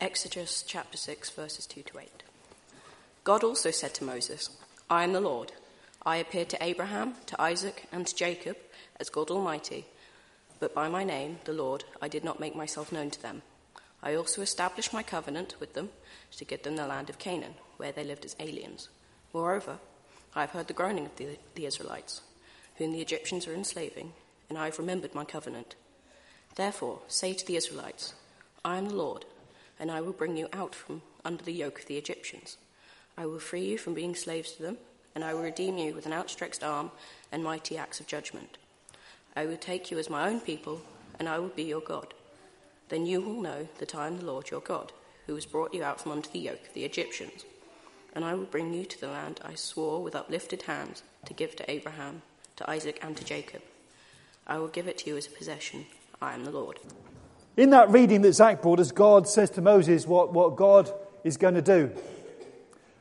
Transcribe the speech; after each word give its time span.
Exodus 0.00 0.62
chapter 0.64 0.96
6, 0.96 1.30
verses 1.30 1.66
2 1.66 1.82
to 1.82 1.98
8. 1.98 2.22
God 3.24 3.42
also 3.42 3.72
said 3.72 3.94
to 3.94 4.04
Moses, 4.04 4.48
I 4.88 5.02
am 5.02 5.12
the 5.12 5.20
Lord. 5.20 5.50
I 6.06 6.18
appeared 6.18 6.48
to 6.50 6.62
Abraham, 6.62 7.14
to 7.26 7.42
Isaac, 7.42 7.88
and 7.90 8.06
to 8.06 8.14
Jacob 8.14 8.56
as 9.00 9.10
God 9.10 9.28
Almighty, 9.28 9.86
but 10.60 10.72
by 10.72 10.88
my 10.88 11.02
name, 11.02 11.40
the 11.46 11.52
Lord, 11.52 11.82
I 12.00 12.06
did 12.06 12.22
not 12.22 12.38
make 12.38 12.54
myself 12.54 12.92
known 12.92 13.10
to 13.10 13.20
them. 13.20 13.42
I 14.00 14.14
also 14.14 14.40
established 14.40 14.92
my 14.92 15.02
covenant 15.02 15.56
with 15.58 15.74
them 15.74 15.88
to 16.36 16.44
give 16.44 16.62
them 16.62 16.76
the 16.76 16.86
land 16.86 17.10
of 17.10 17.18
Canaan, 17.18 17.54
where 17.76 17.90
they 17.90 18.04
lived 18.04 18.24
as 18.24 18.36
aliens. 18.38 18.88
Moreover, 19.34 19.78
I 20.32 20.42
have 20.42 20.50
heard 20.50 20.68
the 20.68 20.74
groaning 20.74 21.06
of 21.06 21.16
the, 21.16 21.38
the 21.56 21.66
Israelites, 21.66 22.20
whom 22.76 22.92
the 22.92 23.00
Egyptians 23.00 23.48
are 23.48 23.54
enslaving, 23.54 24.12
and 24.48 24.56
I 24.56 24.66
have 24.66 24.78
remembered 24.78 25.16
my 25.16 25.24
covenant. 25.24 25.74
Therefore, 26.54 27.00
say 27.08 27.34
to 27.34 27.44
the 27.44 27.56
Israelites, 27.56 28.14
I 28.64 28.78
am 28.78 28.90
the 28.90 28.94
Lord, 28.94 29.24
and 29.78 29.90
I 29.90 30.00
will 30.00 30.12
bring 30.12 30.36
you 30.36 30.48
out 30.52 30.74
from 30.74 31.02
under 31.24 31.44
the 31.44 31.52
yoke 31.52 31.80
of 31.80 31.86
the 31.86 31.96
Egyptians. 31.96 32.56
I 33.16 33.26
will 33.26 33.38
free 33.38 33.64
you 33.64 33.78
from 33.78 33.94
being 33.94 34.14
slaves 34.14 34.52
to 34.52 34.62
them, 34.62 34.78
and 35.14 35.24
I 35.24 35.34
will 35.34 35.42
redeem 35.42 35.78
you 35.78 35.94
with 35.94 36.06
an 36.06 36.12
outstretched 36.12 36.62
arm 36.62 36.90
and 37.32 37.42
mighty 37.42 37.76
acts 37.76 38.00
of 38.00 38.06
judgment. 38.06 38.58
I 39.34 39.46
will 39.46 39.56
take 39.56 39.90
you 39.90 39.98
as 39.98 40.08
my 40.08 40.28
own 40.28 40.40
people, 40.40 40.80
and 41.18 41.28
I 41.28 41.38
will 41.38 41.48
be 41.48 41.64
your 41.64 41.80
God. 41.80 42.14
Then 42.88 43.06
you 43.06 43.20
will 43.20 43.42
know 43.42 43.68
that 43.78 43.94
I 43.94 44.06
am 44.06 44.18
the 44.18 44.24
Lord 44.24 44.50
your 44.50 44.60
God, 44.60 44.92
who 45.26 45.34
has 45.34 45.46
brought 45.46 45.74
you 45.74 45.82
out 45.82 46.00
from 46.00 46.12
under 46.12 46.28
the 46.28 46.38
yoke 46.38 46.68
of 46.68 46.74
the 46.74 46.84
Egyptians. 46.84 47.44
And 48.14 48.24
I 48.24 48.34
will 48.34 48.44
bring 48.44 48.72
you 48.72 48.84
to 48.84 49.00
the 49.00 49.08
land 49.08 49.40
I 49.44 49.54
swore 49.54 50.02
with 50.02 50.16
uplifted 50.16 50.62
hands 50.62 51.02
to 51.26 51.34
give 51.34 51.54
to 51.56 51.70
Abraham, 51.70 52.22
to 52.56 52.68
Isaac, 52.70 52.98
and 53.02 53.16
to 53.16 53.24
Jacob. 53.24 53.62
I 54.46 54.58
will 54.58 54.68
give 54.68 54.88
it 54.88 54.98
to 54.98 55.10
you 55.10 55.16
as 55.16 55.26
a 55.26 55.30
possession. 55.30 55.86
I 56.20 56.34
am 56.34 56.44
the 56.44 56.50
Lord. 56.50 56.78
In 57.58 57.70
that 57.70 57.90
reading 57.90 58.22
that 58.22 58.34
Zach 58.34 58.62
brought 58.62 58.78
us, 58.78 58.92
God 58.92 59.26
says 59.26 59.50
to 59.50 59.60
Moses 59.60 60.06
what, 60.06 60.32
what 60.32 60.54
God 60.54 60.92
is 61.24 61.36
going 61.36 61.54
to 61.54 61.60
do. 61.60 61.90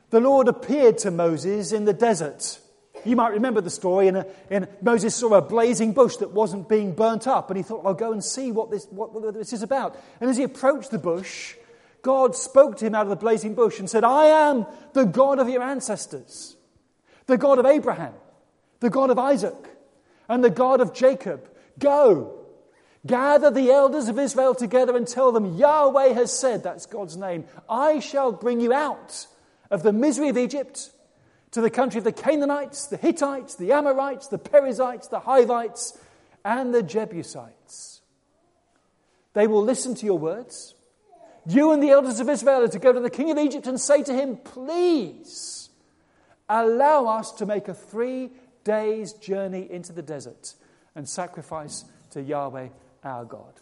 The 0.10 0.20
Lord 0.20 0.48
appeared 0.48 0.98
to 1.00 1.12
Moses 1.12 1.72
in 1.72 1.86
the 1.86 1.94
desert. 1.94 2.60
You 3.06 3.16
might 3.16 3.34
remember 3.34 3.62
the 3.62 3.70
story. 3.70 4.08
In, 4.08 4.16
a, 4.16 4.26
in 4.50 4.68
Moses 4.82 5.14
saw 5.14 5.36
a 5.36 5.44
blazing 5.44 5.94
bush 5.94 6.16
that 6.18 6.32
wasn't 6.32 6.68
being 6.68 6.94
burnt 6.94 7.28
up, 7.28 7.52
and 7.52 7.58
he 7.58 7.62
thought, 7.62 7.86
"I'll 7.86 7.94
go 7.94 8.12
and 8.12 8.24
see 8.24 8.52
what 8.52 8.72
this, 8.72 8.88
what, 8.88 9.14
what 9.14 9.32
this 9.36 9.54
is 9.54 9.62
about." 9.62 9.96
And 10.20 10.28
as 10.28 10.38
he 10.38 10.44
approached 10.44 10.90
the 10.90 10.98
bush, 10.98 11.54
God 12.02 12.36
spoke 12.36 12.78
to 12.78 12.88
him 12.88 12.96
out 12.96 13.04
of 13.04 13.12
the 13.12 13.16
blazing 13.16 13.54
bush 13.54 13.78
and 13.78 13.88
said, 13.88 14.04
"I 14.04 14.50
am 14.50 14.66
the 14.94 15.06
God 15.06 15.38
of 15.38 15.50
your 15.50 15.62
ancestors, 15.62 16.56
the 17.28 17.38
God 17.38 17.60
of 17.60 17.68
Abraham, 17.68 18.16
the 18.80 18.90
God 18.90 19.12
of 19.12 19.20
Isaac, 19.20 19.70
and 20.28 20.44
the 20.44 20.50
God 20.50 20.82
of 20.82 20.96
Jacob. 20.96 21.48
Go." 21.78 22.37
Gather 23.08 23.50
the 23.50 23.72
elders 23.72 24.10
of 24.10 24.20
Israel 24.20 24.54
together 24.54 24.96
and 24.96 25.08
tell 25.08 25.32
them, 25.32 25.56
Yahweh 25.56 26.10
has 26.10 26.38
said, 26.38 26.64
that's 26.64 26.86
God's 26.86 27.18
name, 27.18 27.46
I 27.70 28.00
shall 28.00 28.32
bring 28.32 28.60
you 28.60 28.74
out 28.74 29.28
of 29.72 29.82
the 29.82 29.94
misery 29.94 30.30
of 30.30 30.38
Egypt 30.38 30.92
to 31.52 31.62
the 31.62 31.70
country 31.70 31.98
of 31.98 32.04
the 32.04 32.12
Canaanites, 32.12 32.88
the 32.88 32.98
Hittites, 32.98 33.56
the 33.56 33.72
Amorites, 33.72 34.28
the 34.28 34.38
Perizzites, 34.38 35.08
the 35.08 35.22
Hivites, 35.22 35.98
and 36.44 36.74
the 36.74 36.84
Jebusites. 36.84 38.02
They 39.34 39.48
will 39.48 39.64
listen 39.64 39.96
to 39.96 40.06
your 40.06 40.20
words. 40.20 40.76
You 41.46 41.72
and 41.72 41.82
the 41.82 41.92
elders 41.92 42.20
of 42.20 42.30
Israel 42.30 42.64
are 42.64 42.68
to 42.68 42.80
go 42.80 42.92
to 42.92 43.00
the 43.00 43.10
king 43.10 43.32
of 43.32 43.38
Egypt 43.38 43.68
and 43.68 43.80
say 43.80 44.04
to 44.04 44.14
him, 44.14 44.38
Please 44.38 45.70
allow 46.50 47.08
us 47.08 47.32
to 47.34 47.46
make 47.46 47.68
a 47.68 47.74
three 47.74 48.32
days 48.64 49.14
journey 49.14 49.68
into 49.70 49.94
the 49.94 50.02
desert 50.02 50.56
and 50.96 51.08
sacrifice 51.08 51.86
to 52.12 52.22
Yahweh 52.22 52.68
our 53.04 53.26
God. 53.26 53.54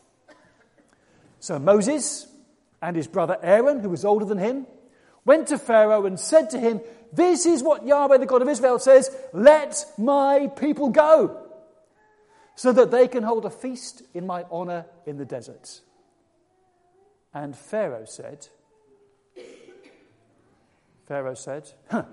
So 1.39 1.59
Moses 1.59 2.28
and 2.81 2.95
his 2.95 3.08
brother 3.08 3.38
Aaron, 3.41 3.80
who 3.80 3.89
was 3.89 4.05
older 4.05 4.25
than 4.25 4.38
him, 4.38 4.66
went 5.25 5.47
to 5.50 5.58
Pharaoh 5.58 6.05
and 6.05 6.19
said 6.19 6.50
to 6.52 6.59
him, 6.59 6.81
This 7.14 7.45
is 7.45 7.63
what 7.63 7.86
Yahweh, 7.86 8.17
the 8.17 8.25
God 8.25 8.41
of 8.41 8.50
Israel, 8.50 8.80
says 8.80 9.16
Let 9.33 9.86
my 9.97 10.47
people 10.56 10.90
go, 10.90 11.41
so 12.56 12.72
that 12.72 12.91
they 12.91 13.07
can 13.07 13.24
hold 13.24 13.45
a 13.45 13.50
feast 13.50 14.03
in 14.13 14.25
my 14.25 14.45
honor 14.50 14.85
in 15.06 15.18
the 15.18 15.25
desert. 15.25 15.81
And 17.34 17.56
Pharaoh 17.56 18.06
said, 18.06 18.47
Pharaoh 21.07 21.35
said, 21.35 21.69
huh, 21.91 22.06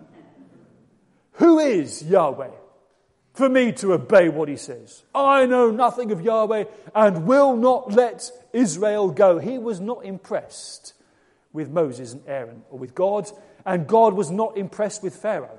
Who 1.32 1.58
is 1.58 2.02
Yahweh 2.02 2.50
for 3.34 3.48
me 3.48 3.72
to 3.72 3.94
obey 3.94 4.28
what 4.28 4.48
he 4.48 4.56
says? 4.56 5.04
I 5.14 5.46
know 5.46 5.70
nothing 5.70 6.12
of 6.12 6.20
Yahweh 6.20 6.64
and 6.94 7.26
will 7.26 7.56
not 7.56 7.92
let 7.92 8.30
Israel 8.52 9.10
go. 9.10 9.38
He 9.38 9.58
was 9.58 9.80
not 9.80 10.04
impressed 10.04 10.94
with 11.52 11.70
Moses 11.70 12.12
and 12.12 12.22
Aaron 12.26 12.62
or 12.70 12.78
with 12.78 12.94
God, 12.94 13.30
and 13.64 13.86
God 13.86 14.14
was 14.14 14.30
not 14.30 14.56
impressed 14.56 15.02
with 15.02 15.16
Pharaoh. 15.16 15.58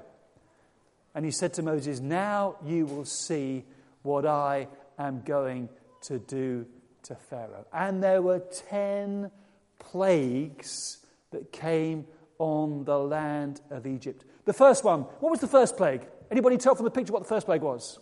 And 1.15 1.25
he 1.25 1.31
said 1.31 1.53
to 1.55 1.63
Moses, 1.63 1.99
Now 1.99 2.55
you 2.65 2.85
will 2.85 3.05
see 3.05 3.63
what 4.01 4.25
I 4.25 4.67
am 4.97 5.21
going 5.23 5.69
to 6.01 6.19
do 6.19 6.65
to 7.03 7.15
Pharaoh. 7.15 7.65
And 7.71 8.03
there 8.03 8.21
were 8.21 8.39
ten 8.39 9.31
plagues 9.79 10.97
that 11.31 11.51
came 11.51 12.05
on 12.39 12.83
the 12.85 12.97
land 12.97 13.61
of 13.69 13.85
Egypt. 13.85 14.25
The 14.45 14.53
first 14.53 14.83
one, 14.83 15.01
what 15.01 15.29
was 15.31 15.39
the 15.39 15.47
first 15.47 15.77
plague? 15.77 16.05
Anybody 16.33 16.57
tell 16.57 16.73
from 16.73 16.85
the 16.85 16.89
picture 16.89 17.13
what 17.13 17.21
the 17.21 17.29
first 17.29 17.45
plague 17.45 17.61
was? 17.61 17.99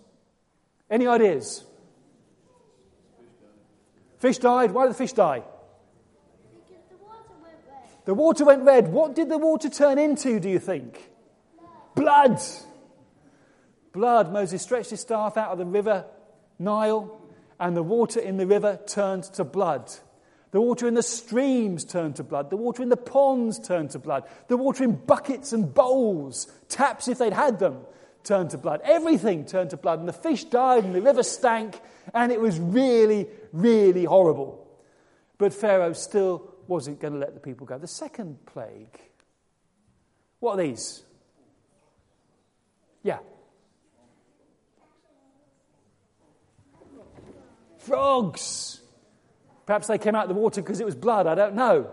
Any 0.90 1.06
ideas? 1.06 1.66
Fish 4.20 4.38
died. 4.38 4.72
Why 4.72 4.84
did 4.84 4.92
the 4.92 4.98
fish 4.98 5.12
die? 5.12 5.44
The 6.90 6.96
water 6.96 7.34
went 7.44 7.58
red. 7.68 8.06
the 8.06 8.14
water 8.14 8.46
went 8.46 8.64
red. 8.64 8.88
What 8.88 9.16
did 9.16 9.28
the 9.28 9.38
water 9.38 9.70
turn 9.70 10.00
into, 10.00 10.40
do 10.40 10.48
you 10.48 10.60
think? 10.60 11.10
Blood. 11.94 12.40
Blood. 13.92 14.32
Moses 14.32 14.62
stretched 14.62 14.92
his 14.92 15.02
staff 15.02 15.36
out 15.36 15.52
of 15.52 15.58
the 15.58 15.66
river 15.66 16.06
Nile, 16.58 17.20
and 17.60 17.76
the 17.76 17.84
water 17.84 18.22
in 18.22 18.38
the 18.38 18.48
river 18.48 18.80
turned 18.88 19.26
to 19.26 19.44
blood. 19.44 19.92
The 20.52 20.62
water 20.62 20.88
in 20.88 20.94
the 20.94 21.04
streams 21.04 21.84
turned 21.84 22.16
to 22.16 22.24
blood. 22.24 22.50
The 22.50 22.56
water 22.56 22.82
in 22.82 22.88
the 22.88 22.96
ponds 22.96 23.60
turned 23.60 23.90
to 23.90 24.00
blood. 24.00 24.24
The 24.48 24.56
water 24.56 24.86
in 24.86 24.96
buckets 24.96 25.52
and 25.52 25.74
bowls, 25.74 26.50
taps 26.70 27.10
if 27.10 27.18
they'd 27.18 27.34
had 27.34 27.60
them, 27.60 27.82
turned 28.24 28.52
to 28.52 28.58
blood. 28.58 28.82
Everything 28.84 29.46
turned 29.46 29.72
to 29.72 29.78
blood. 29.78 30.00
And 30.00 30.08
the 30.08 30.14
fish 30.14 30.44
died, 30.46 30.84
and 30.84 30.94
the 30.96 31.02
river 31.02 31.24
stank, 31.24 31.80
and 32.14 32.32
it 32.32 32.40
was 32.40 32.60
really, 32.60 33.28
really 33.52 34.06
horrible. 34.06 34.68
But 35.38 35.54
Pharaoh 35.54 35.94
still 35.94 36.54
wasn't 36.68 37.00
going 37.00 37.14
to 37.14 37.20
let 37.20 37.34
the 37.34 37.40
people 37.40 37.66
go. 37.66 37.78
The 37.78 37.88
second 37.88 38.46
plague, 38.46 39.00
what 40.40 40.54
are 40.54 40.64
these? 40.64 41.04
Yeah. 43.04 43.20
Frogs. 47.80 48.82
Perhaps 49.66 49.88
they 49.88 49.98
came 49.98 50.16
out 50.16 50.24
of 50.24 50.30
the 50.30 50.40
water 50.40 50.62
because 50.62 50.80
it 50.80 50.86
was 50.86 50.96
blood, 50.96 51.28
I 51.28 51.36
don't 51.36 51.56
know. 51.56 51.92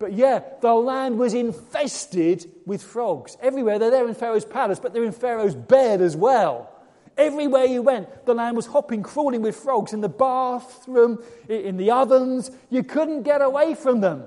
But 0.00 0.14
yeah, 0.14 0.40
the 0.62 0.72
land 0.72 1.18
was 1.18 1.34
infested 1.34 2.50
with 2.64 2.82
frogs. 2.82 3.36
Everywhere. 3.40 3.78
They're 3.78 3.90
there 3.90 4.08
in 4.08 4.14
Pharaoh's 4.14 4.46
palace, 4.46 4.80
but 4.80 4.94
they're 4.94 5.04
in 5.04 5.12
Pharaoh's 5.12 5.54
bed 5.54 6.00
as 6.00 6.16
well. 6.16 6.74
Everywhere 7.18 7.66
you 7.66 7.82
went, 7.82 8.24
the 8.24 8.32
land 8.32 8.56
was 8.56 8.64
hopping, 8.64 9.02
crawling 9.02 9.42
with 9.42 9.56
frogs 9.56 9.92
in 9.92 10.00
the 10.00 10.08
bathroom, 10.08 11.22
in 11.50 11.76
the 11.76 11.90
ovens. 11.90 12.50
You 12.70 12.82
couldn't 12.82 13.24
get 13.24 13.42
away 13.42 13.74
from 13.74 14.00
them. 14.00 14.24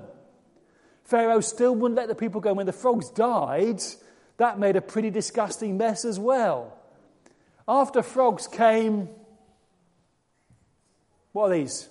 Pharaoh 1.02 1.40
still 1.40 1.74
wouldn't 1.74 1.96
let 1.96 2.06
the 2.06 2.14
people 2.14 2.40
go. 2.40 2.52
When 2.52 2.66
the 2.66 2.72
frogs 2.72 3.10
died, 3.10 3.82
that 4.36 4.60
made 4.60 4.76
a 4.76 4.80
pretty 4.80 5.10
disgusting 5.10 5.76
mess 5.76 6.04
as 6.04 6.20
well. 6.20 6.78
After 7.66 8.00
frogs 8.04 8.46
came, 8.46 9.08
what 11.32 11.50
are 11.50 11.54
these? 11.54 11.88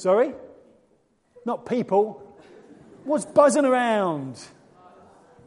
Sorry? 0.00 0.32
Not 1.44 1.66
people. 1.66 2.22
What's 3.04 3.26
buzzing 3.26 3.66
around? 3.66 4.42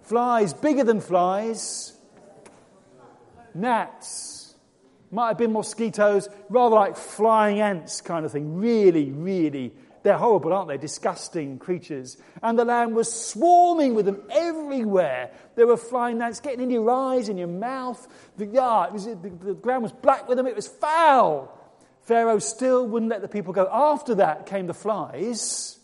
Flies, 0.04 0.54
bigger 0.54 0.84
than 0.84 1.02
flies. 1.02 1.98
Gnats. 3.56 4.54
Might 5.10 5.30
have 5.30 5.38
been 5.40 5.54
mosquitoes, 5.54 6.30
rather 6.50 6.76
like 6.76 6.98
flying 6.98 7.62
ants 7.62 8.02
kind 8.02 8.26
of 8.26 8.32
thing. 8.32 8.56
Really, 8.56 9.10
really, 9.12 9.74
they're 10.04 10.20
horrible, 10.20 10.54
aren't 10.54 10.68
they? 10.68 10.78
Disgusting 10.78 11.58
creatures. 11.58 12.18
And 12.44 12.58
the 12.58 12.66
land 12.66 12.96
was 12.96 13.12
swarming 13.12 13.96
with 13.96 14.06
them 14.06 14.22
everywhere. 14.30 15.32
There 15.56 15.66
were 15.66 15.78
flying 15.78 16.20
gnats 16.20 16.40
getting 16.42 16.62
in 16.62 16.70
your 16.70 16.92
eyes, 16.92 17.28
in 17.28 17.38
your 17.38 17.48
mouth. 17.48 18.08
The, 18.38 18.46
yeah, 18.46 18.92
was, 18.92 19.06
the, 19.06 19.16
the 19.16 19.56
ground 19.56 19.82
was 19.82 19.94
black 19.94 20.28
with 20.28 20.38
them. 20.38 20.46
It 20.46 20.56
was 20.56 20.68
foul. 20.68 21.60
Pharaoh 22.04 22.40
still 22.40 22.86
wouldn't 22.88 23.10
let 23.10 23.22
the 23.22 23.28
people 23.28 23.54
go. 23.54 23.70
After 23.72 24.16
that 24.16 24.46
came 24.46 24.68
the 24.68 24.74
flies. 24.74 25.80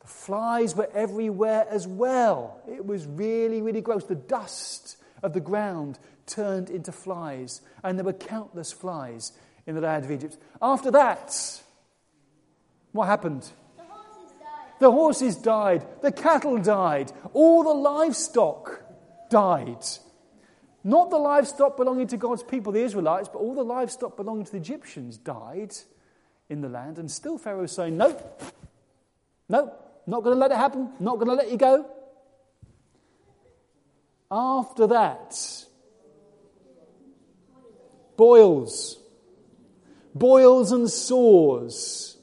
The 0.00 0.06
flies 0.08 0.74
were 0.74 0.90
everywhere 0.92 1.66
as 1.70 1.86
well. 1.86 2.60
It 2.68 2.84
was 2.84 3.06
really, 3.06 3.62
really 3.62 3.80
gross. 3.80 4.04
The 4.04 4.16
dust 4.16 4.96
of 5.22 5.32
the 5.32 5.40
ground 5.40 5.98
turned 6.26 6.70
into 6.70 6.90
flies, 6.90 7.60
and 7.84 7.96
there 7.96 8.04
were 8.04 8.12
countless 8.12 8.72
flies 8.72 9.32
in 9.66 9.74
the 9.76 9.80
land 9.80 10.04
of 10.04 10.10
Egypt. 10.10 10.38
After 10.60 10.90
that, 10.90 11.62
What 12.92 13.06
happened? 13.08 13.42
The 13.76 13.82
horses 13.82 14.32
died. 14.40 14.80
The 14.80 14.90
horses 14.90 15.36
died, 15.36 15.86
the 16.00 16.12
cattle 16.12 16.58
died, 16.58 17.12
all 17.34 17.62
the 17.62 17.74
livestock 17.74 18.82
died. 19.28 19.84
Not 20.86 21.10
the 21.10 21.18
livestock 21.18 21.76
belonging 21.76 22.06
to 22.06 22.16
God's 22.16 22.44
people, 22.44 22.70
the 22.70 22.84
Israelites, 22.84 23.28
but 23.28 23.40
all 23.40 23.56
the 23.56 23.64
livestock 23.64 24.16
belonging 24.16 24.44
to 24.44 24.52
the 24.52 24.58
Egyptians 24.58 25.18
died 25.18 25.74
in 26.48 26.60
the 26.60 26.68
land. 26.68 27.00
And 27.00 27.10
still 27.10 27.38
Pharaoh's 27.38 27.72
saying, 27.72 27.96
No, 27.96 28.16
no, 29.48 29.74
not 30.06 30.22
going 30.22 30.36
to 30.36 30.38
let 30.38 30.52
it 30.52 30.56
happen, 30.56 30.92
not 31.00 31.16
going 31.16 31.26
to 31.26 31.34
let 31.34 31.50
you 31.50 31.58
go. 31.58 31.90
After 34.30 34.86
that, 34.86 35.34
boils, 38.16 39.00
boils 40.14 40.70
and 40.70 40.88
sores. 40.88 42.15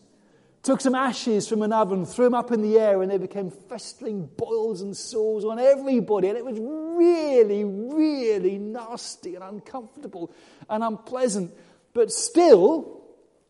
Took 0.64 0.80
some 0.80 0.96
ashes 0.96 1.50
from 1.50 1.62
an 1.62 1.74
oven, 1.74 2.06
threw 2.06 2.24
them 2.26 2.34
up 2.34 2.54
in 2.54 2.62
the 2.62 2.80
air, 2.80 3.02
and 3.02 3.12
they 3.12 3.18
became 3.18 3.52
festering 3.52 4.30
boils 4.38 4.82
and 4.82 4.96
sores 4.96 5.44
on 5.44 5.60
everybody. 5.60 6.30
And 6.30 6.38
it 6.38 6.46
was 6.46 6.58
really, 6.58 7.66
really 7.66 8.58
nasty 8.58 9.36
and 9.36 9.44
uncomfortable 9.44 10.32
and 10.70 10.82
unpleasant. 10.82 11.54
But 11.94 12.14
still, 12.14 13.04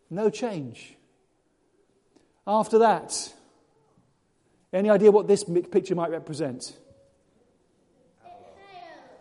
no 0.10 0.32
change. 0.32 0.96
After 2.48 2.80
that, 2.80 3.32
any 4.74 4.90
idea 4.90 5.12
what 5.12 5.28
this 5.28 5.44
picture 5.44 5.94
might 5.94 6.10
represent? 6.10 6.76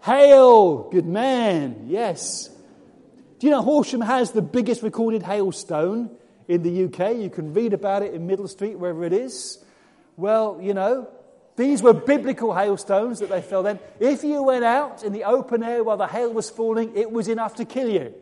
Hail! 0.02 0.88
Good 0.90 1.06
man, 1.06 1.84
yes. 1.88 2.48
Do 3.38 3.46
you 3.46 3.50
know 3.50 3.60
Horsham 3.60 4.00
has 4.00 4.32
the 4.32 4.40
biggest 4.40 4.82
recorded 4.82 5.22
hailstone 5.22 6.16
in 6.52 6.62
the 6.62 6.84
UK? 6.84 7.16
You 7.16 7.30
can 7.30 7.54
read 7.54 7.72
about 7.72 8.02
it 8.02 8.14
in 8.14 8.26
Middle 8.26 8.48
Street, 8.48 8.78
wherever 8.78 9.04
it 9.04 9.12
is. 9.12 9.62
Well, 10.16 10.58
you 10.60 10.74
know, 10.74 11.08
these 11.56 11.82
were 11.82 11.92
biblical 11.92 12.54
hailstones 12.54 13.20
that 13.20 13.28
they 13.28 13.42
fell 13.42 13.62
then. 13.62 13.78
If 14.00 14.24
you 14.24 14.42
went 14.42 14.64
out 14.64 15.02
in 15.02 15.12
the 15.12 15.24
open 15.24 15.62
air 15.62 15.82
while 15.82 15.96
the 15.96 16.06
hail 16.06 16.32
was 16.32 16.50
falling, 16.50 16.96
it 16.96 17.10
was 17.10 17.28
enough 17.28 17.56
to 17.56 17.64
kill 17.64 17.88
you. 17.88 18.14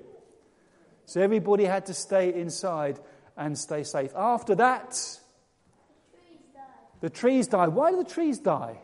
So 1.07 1.21
everybody 1.21 1.65
had 1.65 1.87
to 1.87 1.95
stay 1.95 2.33
inside 2.33 3.01
and 3.37 3.59
stay 3.59 3.83
safe. 3.83 4.13
After 4.15 4.55
that, 4.57 5.19
the 7.01 7.11
trees 7.11 7.49
died. 7.49 7.71
Why 7.71 7.91
did 7.91 8.01
the 8.01 8.11
trees 8.11 8.39
die? 8.39 8.79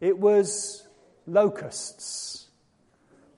It 0.00 0.18
was 0.18 0.86
locusts. 1.26 2.43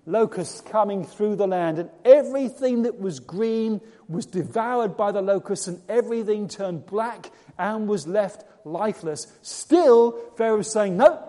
Locusts 0.06 0.60
coming 0.60 1.04
through 1.04 1.34
the 1.36 1.48
land, 1.48 1.80
and 1.80 1.90
everything 2.04 2.82
that 2.82 3.00
was 3.00 3.18
green 3.18 3.80
was 4.08 4.24
devoured 4.24 4.96
by 4.96 5.10
the 5.10 5.20
locusts, 5.20 5.66
and 5.66 5.82
everything 5.88 6.46
turned 6.46 6.86
black 6.86 7.30
and 7.58 7.88
was 7.88 8.06
left 8.06 8.44
lifeless. 8.64 9.26
Still, 9.42 10.18
Pharaoh 10.36 10.58
was 10.58 10.70
saying, 10.70 10.96
No, 10.96 11.22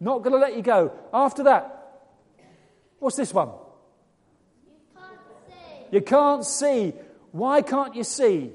not 0.00 0.22
going 0.22 0.32
to 0.32 0.38
let 0.38 0.56
you 0.56 0.62
go. 0.62 0.92
After 1.12 1.44
that, 1.44 2.02
what's 2.98 3.16
this 3.16 3.32
one? 3.32 3.50
You 4.66 4.72
can't 4.96 5.14
see. 5.46 5.96
You 5.96 6.00
can't 6.00 6.44
see. 6.44 6.92
Why 7.30 7.62
can't 7.62 7.94
you 7.94 8.04
see? 8.04 8.52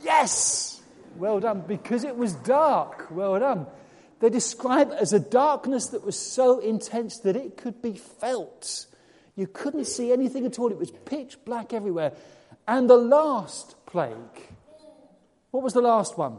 Yes! 0.00 0.80
Well 1.16 1.40
done. 1.40 1.64
Because 1.66 2.04
it 2.04 2.16
was 2.16 2.34
dark. 2.34 3.08
Well 3.10 3.38
done. 3.38 3.66
They 4.20 4.30
describe 4.30 4.90
it 4.92 4.98
as 4.98 5.12
a 5.12 5.18
darkness 5.18 5.88
that 5.88 6.04
was 6.04 6.16
so 6.16 6.58
intense 6.58 7.20
that 7.20 7.36
it 7.36 7.56
could 7.56 7.80
be 7.80 7.94
felt. 7.94 8.86
You 9.34 9.46
couldn't 9.46 9.86
see 9.86 10.12
anything 10.12 10.44
at 10.44 10.58
all. 10.58 10.70
It 10.70 10.78
was 10.78 10.90
pitch 10.90 11.38
black 11.44 11.72
everywhere. 11.72 12.12
And 12.68 12.88
the 12.88 12.96
last 12.96 13.74
plague. 13.86 14.14
What 15.50 15.62
was 15.62 15.72
the 15.72 15.80
last 15.80 16.18
one? 16.18 16.38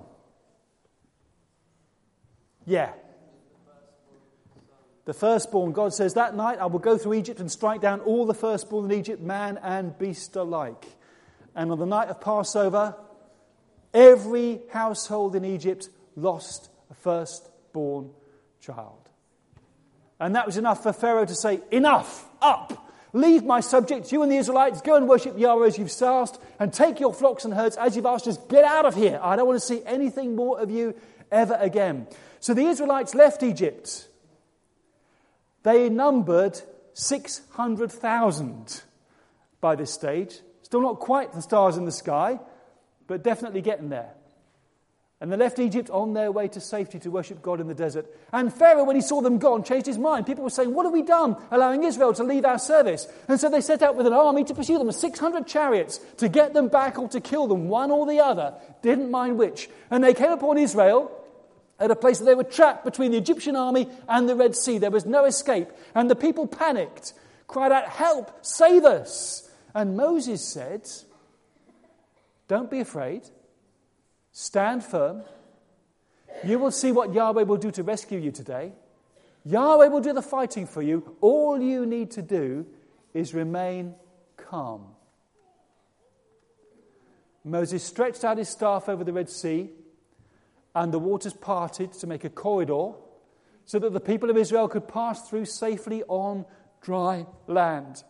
Yeah. 2.65 2.91
The 5.05 5.13
firstborn, 5.13 5.71
God 5.71 5.93
says, 5.93 6.13
That 6.13 6.35
night 6.35 6.59
I 6.59 6.67
will 6.67 6.79
go 6.79 6.97
through 6.97 7.15
Egypt 7.15 7.39
and 7.39 7.51
strike 7.51 7.81
down 7.81 8.01
all 8.01 8.25
the 8.25 8.35
firstborn 8.35 8.91
in 8.91 8.97
Egypt, 8.97 9.21
man 9.21 9.59
and 9.61 9.97
beast 9.97 10.35
alike. 10.35 10.85
And 11.55 11.71
on 11.71 11.79
the 11.79 11.85
night 11.85 12.09
of 12.09 12.21
Passover, 12.21 12.95
Every 13.93 14.61
household 14.71 15.35
in 15.35 15.43
Egypt 15.43 15.89
lost 16.15 16.69
a 16.89 16.93
firstborn 16.93 18.11
child. 18.59 19.09
And 20.19 20.35
that 20.35 20.45
was 20.45 20.57
enough 20.57 20.83
for 20.83 20.93
Pharaoh 20.93 21.25
to 21.25 21.35
say, 21.35 21.61
Enough, 21.71 22.25
up, 22.41 22.91
leave 23.11 23.43
my 23.43 23.59
subjects, 23.59 24.11
you 24.11 24.21
and 24.21 24.31
the 24.31 24.37
Israelites, 24.37 24.81
go 24.81 24.95
and 24.95 25.07
worship 25.07 25.37
Yahweh 25.37 25.67
as 25.67 25.77
you've 25.77 26.01
asked, 26.01 26.39
and 26.59 26.71
take 26.71 26.99
your 26.99 27.13
flocks 27.13 27.43
and 27.43 27.53
herds 27.53 27.75
as 27.77 27.95
you've 27.95 28.05
asked, 28.05 28.25
just 28.25 28.47
get 28.47 28.63
out 28.63 28.85
of 28.85 28.95
here. 28.95 29.19
I 29.21 29.35
don't 29.35 29.47
want 29.47 29.59
to 29.59 29.65
see 29.65 29.81
anything 29.85 30.35
more 30.35 30.59
of 30.59 30.69
you 30.69 30.95
ever 31.31 31.57
again. 31.59 32.07
So 32.39 32.53
the 32.53 32.65
Israelites 32.65 33.15
left 33.15 33.43
Egypt. 33.43 34.07
They 35.63 35.89
numbered 35.89 36.59
600,000 36.93 38.81
by 39.59 39.75
this 39.75 39.91
stage. 39.91 40.39
Still 40.63 40.81
not 40.81 40.99
quite 40.99 41.33
the 41.33 41.41
stars 41.41 41.77
in 41.77 41.85
the 41.85 41.91
sky, 41.91 42.39
but 43.11 43.23
definitely 43.23 43.61
getting 43.61 43.89
there. 43.89 44.09
And 45.19 45.29
they 45.29 45.35
left 45.35 45.59
Egypt 45.59 45.89
on 45.89 46.13
their 46.13 46.31
way 46.31 46.47
to 46.47 46.61
safety 46.61 46.97
to 46.99 47.11
worship 47.11 47.41
God 47.41 47.59
in 47.59 47.67
the 47.67 47.73
desert. 47.73 48.05
And 48.31 48.53
Pharaoh, 48.53 48.85
when 48.85 48.95
he 48.95 49.01
saw 49.01 49.21
them 49.21 49.37
gone, 49.37 49.65
changed 49.65 49.85
his 49.85 49.97
mind. 49.97 50.25
People 50.25 50.45
were 50.45 50.49
saying, 50.49 50.73
What 50.73 50.85
have 50.85 50.93
we 50.93 51.01
done, 51.01 51.35
allowing 51.51 51.83
Israel 51.83 52.13
to 52.13 52.23
leave 52.23 52.45
our 52.45 52.57
service? 52.57 53.09
And 53.27 53.37
so 53.37 53.49
they 53.49 53.59
set 53.59 53.81
out 53.81 53.97
with 53.97 54.07
an 54.07 54.13
army 54.13 54.45
to 54.45 54.55
pursue 54.55 54.77
them, 54.77 54.89
600 54.89 55.45
chariots, 55.45 55.99
to 56.19 56.29
get 56.29 56.53
them 56.53 56.69
back 56.69 56.97
or 56.97 57.09
to 57.09 57.19
kill 57.19 57.47
them, 57.47 57.67
one 57.67 57.91
or 57.91 58.07
the 58.07 58.21
other. 58.21 58.53
Didn't 58.81 59.11
mind 59.11 59.37
which. 59.37 59.69
And 59.89 60.01
they 60.01 60.13
came 60.13 60.31
upon 60.31 60.57
Israel 60.57 61.11
at 61.81 61.91
a 61.91 61.97
place 61.97 62.19
that 62.19 62.25
they 62.25 62.33
were 62.33 62.45
trapped 62.45 62.85
between 62.85 63.11
the 63.11 63.17
Egyptian 63.17 63.57
army 63.57 63.89
and 64.07 64.29
the 64.29 64.37
Red 64.37 64.55
Sea. 64.55 64.77
There 64.77 64.89
was 64.89 65.05
no 65.05 65.25
escape. 65.25 65.67
And 65.93 66.09
the 66.09 66.15
people 66.15 66.47
panicked, 66.47 67.13
cried 67.45 67.73
out, 67.73 67.89
Help, 67.89 68.31
save 68.41 68.85
us. 68.85 69.51
And 69.75 69.97
Moses 69.97 70.41
said, 70.41 70.87
don't 72.51 72.69
be 72.69 72.81
afraid. 72.81 73.21
Stand 74.33 74.83
firm. 74.83 75.23
You 76.43 76.59
will 76.59 76.71
see 76.71 76.91
what 76.91 77.13
Yahweh 77.13 77.43
will 77.43 77.55
do 77.55 77.71
to 77.71 77.81
rescue 77.81 78.19
you 78.19 78.33
today. 78.33 78.73
Yahweh 79.45 79.87
will 79.87 80.01
do 80.01 80.11
the 80.11 80.21
fighting 80.21 80.67
for 80.67 80.81
you. 80.81 81.15
All 81.21 81.61
you 81.61 81.85
need 81.85 82.11
to 82.11 82.21
do 82.21 82.65
is 83.13 83.33
remain 83.33 83.95
calm. 84.35 84.87
Moses 87.45 87.85
stretched 87.85 88.25
out 88.25 88.37
his 88.37 88.49
staff 88.49 88.89
over 88.89 89.05
the 89.05 89.13
Red 89.13 89.29
Sea, 89.29 89.69
and 90.75 90.91
the 90.91 90.99
waters 90.99 91.31
parted 91.31 91.93
to 91.93 92.05
make 92.05 92.25
a 92.25 92.29
corridor 92.29 92.91
so 93.63 93.79
that 93.79 93.93
the 93.93 94.01
people 94.01 94.29
of 94.29 94.35
Israel 94.35 94.67
could 94.67 94.89
pass 94.89 95.29
through 95.29 95.45
safely 95.45 96.03
on 96.09 96.43
dry 96.81 97.25
land. 97.47 98.03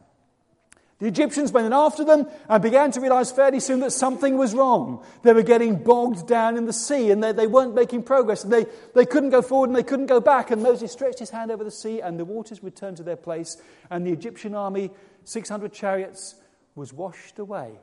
The 1.02 1.08
Egyptians 1.08 1.52
went 1.52 1.74
after 1.74 2.06
them 2.06 2.28
and 2.48 2.62
began 2.62 2.92
to 2.92 3.02
realize 3.02 3.32
fairly 3.32 3.60
soon 3.60 3.80
that 3.80 3.90
something 3.90 4.38
was 4.38 4.54
wrong. 4.54 5.04
They 5.24 5.34
were 5.34 5.42
getting 5.42 5.78
bogged 5.78 6.28
down 6.28 6.58
in 6.58 6.66
the 6.66 6.74
sea 6.74 7.10
and 7.10 7.24
they, 7.24 7.32
they 7.32 7.48
weren't 7.48 7.74
making 7.74 8.04
progress. 8.04 8.44
And 8.44 8.54
they, 8.54 8.68
they 8.94 9.08
couldn't 9.08 9.32
go 9.32 9.42
forward 9.42 9.70
and 9.72 9.76
they 9.76 9.82
couldn't 9.82 10.06
go 10.06 10.20
back. 10.20 10.52
And 10.52 10.62
Moses 10.62 10.92
stretched 10.92 11.18
his 11.18 11.32
hand 11.32 11.50
over 11.50 11.64
the 11.64 11.72
sea 11.72 12.02
and 12.02 12.20
the 12.20 12.26
waters 12.26 12.62
returned 12.62 12.98
to 12.98 13.04
their 13.04 13.16
place. 13.16 13.58
And 13.90 14.06
the 14.06 14.12
Egyptian 14.12 14.54
army, 14.54 14.92
600 15.24 15.74
chariots, 15.74 16.36
was 16.76 16.94
washed 16.94 17.40
away. 17.40 17.80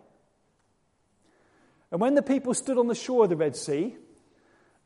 And 1.90 2.00
when 2.00 2.14
the 2.14 2.22
people 2.22 2.54
stood 2.54 2.78
on 2.78 2.86
the 2.86 2.94
shore 2.94 3.24
of 3.24 3.30
the 3.30 3.36
Red 3.36 3.56
Sea 3.56 3.96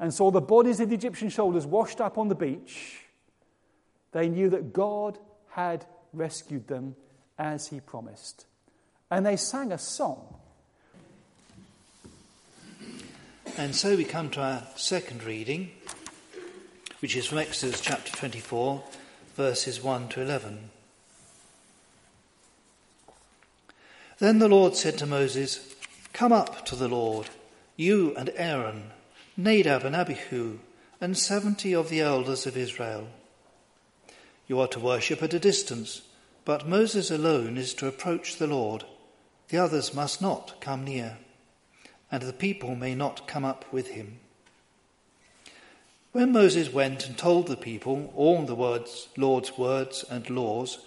and 0.01 0.15
saw 0.15 0.31
the 0.31 0.41
bodies 0.41 0.81
of 0.81 0.89
the 0.89 0.95
Egyptian 0.95 1.29
soldiers 1.29 1.67
washed 1.67 2.01
up 2.01 2.17
on 2.17 2.29
the 2.29 2.35
beach, 2.35 2.99
they 4.13 4.31
knew 4.31 4.49
that 4.49 4.73
God 4.73 5.19
had 5.51 5.85
rescued 6.15 6.67
them 6.67 6.97
as 7.39 7.69
he 7.69 7.81
promised. 7.81 8.47
And 9.11 9.27
they 9.27 9.37
sang 9.37 9.73
a 9.73 9.79
song. 9.79 10.37
And 13.59 13.75
so 13.77 13.97
we 13.97 14.05
come 14.05 14.31
to 14.31 14.41
our 14.41 14.63
second 14.77 15.25
reading, 15.25 15.73
which 17.01 17.17
is 17.17 17.27
from 17.27 17.39
Exodus 17.39 17.81
chapter 17.81 18.11
24, 18.17 18.83
verses 19.37 19.83
1 19.83 20.09
to 20.09 20.23
11. 20.23 20.71
Then 24.19 24.39
the 24.39 24.49
Lord 24.49 24.77
said 24.77 24.99
to 24.99 25.07
Moses, 25.07 25.75
Come 26.13 26.33
up 26.33 26.65
to 26.67 26.77
the 26.77 26.89
Lord, 26.89 27.29
you 27.77 28.15
and 28.17 28.31
Aaron, 28.37 28.93
Nadab 29.37 29.85
and 29.85 29.97
Abihu, 29.97 30.59
and 31.01 31.19
seventy 31.19 31.75
of 31.75 31.89
the 31.89 32.01
elders 32.01 32.47
of 32.47 32.57
Israel. 32.57 33.09
You 34.47 34.61
are 34.61 34.69
to 34.69 34.79
worship 34.79 35.23
at 35.23 35.35
a 35.35 35.41
distance 35.41 36.03
but 36.45 36.69
Moses 36.69 37.11
alone 37.11 37.57
is 37.57 37.75
to 37.75 37.87
approach 37.87 38.37
the 38.37 38.47
Lord. 38.47 38.85
The 39.49 39.59
others 39.59 39.95
must 39.95 40.21
not 40.21 40.61
come 40.61 40.85
near, 40.85 41.19
and 42.11 42.23
the 42.23 42.33
people 42.33 42.75
may 42.75 42.95
not 42.95 43.27
come 43.27 43.45
up 43.45 43.65
with 43.73 43.89
him. 43.89 44.19
When 46.13 46.33
Moses 46.33 46.73
went 46.73 47.07
and 47.07 47.17
told 47.17 47.47
the 47.47 47.57
people 47.57 48.13
all 48.15 48.43
the 48.43 48.55
words, 48.55 49.09
Lord's 49.17 49.57
words 49.57 50.05
and 50.11 50.29
laws, 50.29 50.79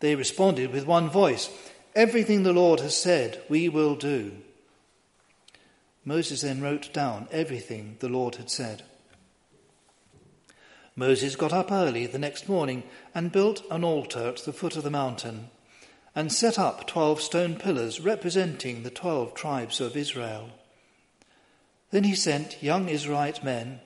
they 0.00 0.16
responded 0.16 0.72
with 0.72 0.86
one 0.86 1.08
voice 1.08 1.48
Everything 1.94 2.42
the 2.42 2.52
Lord 2.52 2.80
has 2.80 2.96
said, 2.96 3.40
we 3.48 3.68
will 3.68 3.94
do. 3.94 4.32
Moses 6.04 6.40
then 6.40 6.60
wrote 6.60 6.92
down 6.92 7.28
everything 7.30 7.96
the 8.00 8.08
Lord 8.08 8.34
had 8.34 8.50
said. 8.50 8.82
Moses 10.96 11.34
got 11.34 11.52
up 11.52 11.72
early 11.72 12.06
the 12.06 12.18
next 12.18 12.48
morning 12.48 12.84
and 13.14 13.32
built 13.32 13.62
an 13.70 13.82
altar 13.82 14.28
at 14.28 14.38
the 14.38 14.52
foot 14.52 14.76
of 14.76 14.84
the 14.84 14.90
mountain 14.90 15.50
and 16.14 16.32
set 16.32 16.58
up 16.58 16.86
twelve 16.86 17.20
stone 17.20 17.56
pillars 17.56 18.00
representing 18.00 18.82
the 18.82 18.90
twelve 18.90 19.34
tribes 19.34 19.80
of 19.80 19.96
Israel. 19.96 20.50
Then 21.90 22.04
he 22.04 22.14
sent 22.14 22.62
young 22.62 22.88
Israelite 22.88 23.42
men 23.42 23.80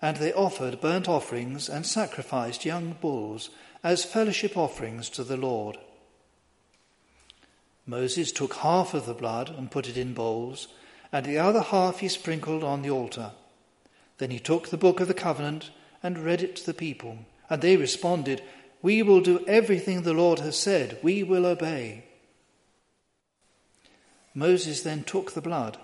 and 0.00 0.16
they 0.16 0.32
offered 0.32 0.80
burnt 0.80 1.08
offerings 1.08 1.68
and 1.68 1.84
sacrificed 1.84 2.64
young 2.64 2.92
bulls 3.00 3.50
as 3.82 4.04
fellowship 4.04 4.56
offerings 4.56 5.08
to 5.10 5.24
the 5.24 5.36
Lord. 5.36 5.78
Moses 7.86 8.30
took 8.30 8.54
half 8.54 8.94
of 8.94 9.06
the 9.06 9.14
blood 9.14 9.50
and 9.50 9.70
put 9.70 9.88
it 9.88 9.96
in 9.96 10.14
bowls, 10.14 10.68
and 11.10 11.26
the 11.26 11.38
other 11.38 11.62
half 11.62 11.98
he 11.98 12.08
sprinkled 12.08 12.62
on 12.62 12.82
the 12.82 12.90
altar. 12.90 13.32
Then 14.18 14.30
he 14.30 14.38
took 14.38 14.68
the 14.68 14.76
book 14.76 15.00
of 15.00 15.08
the 15.08 15.14
covenant 15.14 15.70
and 16.02 16.18
read 16.18 16.42
it 16.42 16.56
to 16.56 16.66
the 16.66 16.74
people, 16.74 17.18
and 17.48 17.62
they 17.62 17.76
responded, 17.76 18.42
We 18.82 19.02
will 19.02 19.20
do 19.20 19.44
everything 19.46 20.02
the 20.02 20.12
Lord 20.12 20.40
has 20.40 20.56
said, 20.56 20.98
we 21.02 21.22
will 21.22 21.46
obey. 21.46 22.04
Moses 24.34 24.82
then 24.82 25.04
took 25.04 25.32
the 25.32 25.42
blood, 25.42 25.78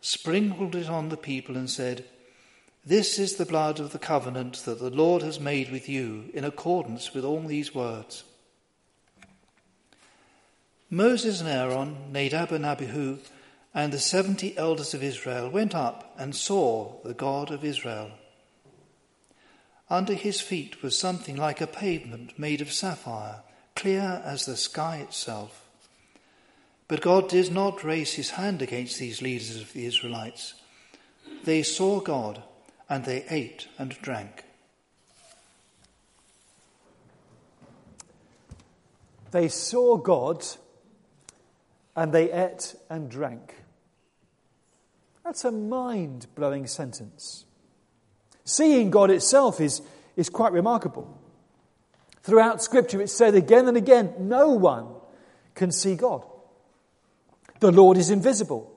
sprinkled 0.00 0.74
it 0.74 0.88
on 0.88 1.08
the 1.08 1.16
people, 1.16 1.56
and 1.56 1.68
said, 1.68 2.04
this 2.84 3.18
is 3.18 3.36
the 3.36 3.44
blood 3.44 3.78
of 3.78 3.92
the 3.92 3.98
covenant 3.98 4.64
that 4.64 4.78
the 4.78 4.88
Lord 4.88 5.22
has 5.22 5.38
made 5.38 5.70
with 5.70 5.86
you 5.86 6.30
in 6.32 6.44
accordance 6.44 7.12
with 7.12 7.24
all 7.24 7.42
these 7.42 7.74
words. 7.74 8.24
Moses 10.88 11.40
and 11.40 11.48
Aaron, 11.48 12.10
Nadab 12.10 12.52
and 12.52 12.64
Abihu, 12.64 13.18
and 13.74 13.92
the 13.92 13.98
seventy 13.98 14.56
elders 14.56 14.94
of 14.94 15.02
Israel 15.02 15.50
went 15.50 15.74
up 15.74 16.14
and 16.18 16.34
saw 16.34 16.94
the 17.04 17.14
God 17.14 17.50
of 17.50 17.64
Israel. 17.64 18.10
Under 19.90 20.14
his 20.14 20.40
feet 20.40 20.82
was 20.82 20.96
something 20.96 21.34
like 21.34 21.60
a 21.60 21.66
pavement 21.66 22.38
made 22.38 22.60
of 22.60 22.72
sapphire, 22.72 23.42
clear 23.74 24.22
as 24.24 24.46
the 24.46 24.56
sky 24.56 24.98
itself. 24.98 25.68
But 26.86 27.00
God 27.00 27.28
did 27.28 27.52
not 27.52 27.82
raise 27.82 28.14
his 28.14 28.30
hand 28.30 28.62
against 28.62 28.98
these 28.98 29.20
leaders 29.20 29.60
of 29.60 29.72
the 29.72 29.86
Israelites. 29.86 30.54
They 31.44 31.64
saw 31.64 32.00
God 32.00 32.42
and 32.88 33.04
they 33.04 33.24
ate 33.30 33.66
and 33.78 33.90
drank. 34.00 34.44
They 39.32 39.48
saw 39.48 39.96
God 39.96 40.44
and 41.96 42.12
they 42.12 42.32
ate 42.32 42.76
and 42.88 43.10
drank. 43.10 43.56
That's 45.24 45.44
a 45.44 45.52
mind 45.52 46.26
blowing 46.34 46.66
sentence. 46.66 47.44
Seeing 48.44 48.90
God 48.90 49.10
itself 49.10 49.60
is, 49.60 49.82
is 50.16 50.28
quite 50.28 50.52
remarkable. 50.52 51.18
Throughout 52.22 52.62
Scripture, 52.62 53.00
it's 53.00 53.12
said 53.12 53.34
again 53.34 53.68
and 53.68 53.76
again 53.76 54.14
no 54.18 54.50
one 54.50 54.86
can 55.54 55.72
see 55.72 55.96
God. 55.96 56.24
The 57.60 57.72
Lord 57.72 57.96
is 57.96 58.10
invisible. 58.10 58.72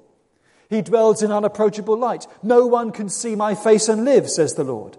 He 0.69 0.81
dwells 0.81 1.21
in 1.21 1.31
unapproachable 1.31 1.97
light. 1.97 2.25
No 2.41 2.65
one 2.65 2.91
can 2.91 3.09
see 3.09 3.35
my 3.35 3.55
face 3.55 3.87
and 3.87 4.05
live, 4.05 4.29
says 4.29 4.55
the 4.55 4.63
Lord. 4.63 4.97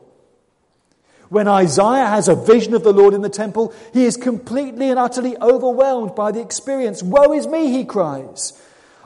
When 1.29 1.49
Isaiah 1.49 2.07
has 2.07 2.29
a 2.29 2.37
vision 2.37 2.75
of 2.75 2.85
the 2.85 2.93
Lord 2.93 3.13
in 3.13 3.23
the 3.23 3.29
temple, 3.29 3.75
he 3.93 4.05
is 4.05 4.17
completely 4.17 4.91
and 4.91 4.99
utterly 4.99 5.37
overwhelmed 5.39 6.15
by 6.15 6.31
the 6.33 6.41
experience. 6.41 7.03
Woe 7.03 7.33
is 7.33 7.47
me, 7.47 7.73
he 7.73 7.85
cries. 7.85 8.53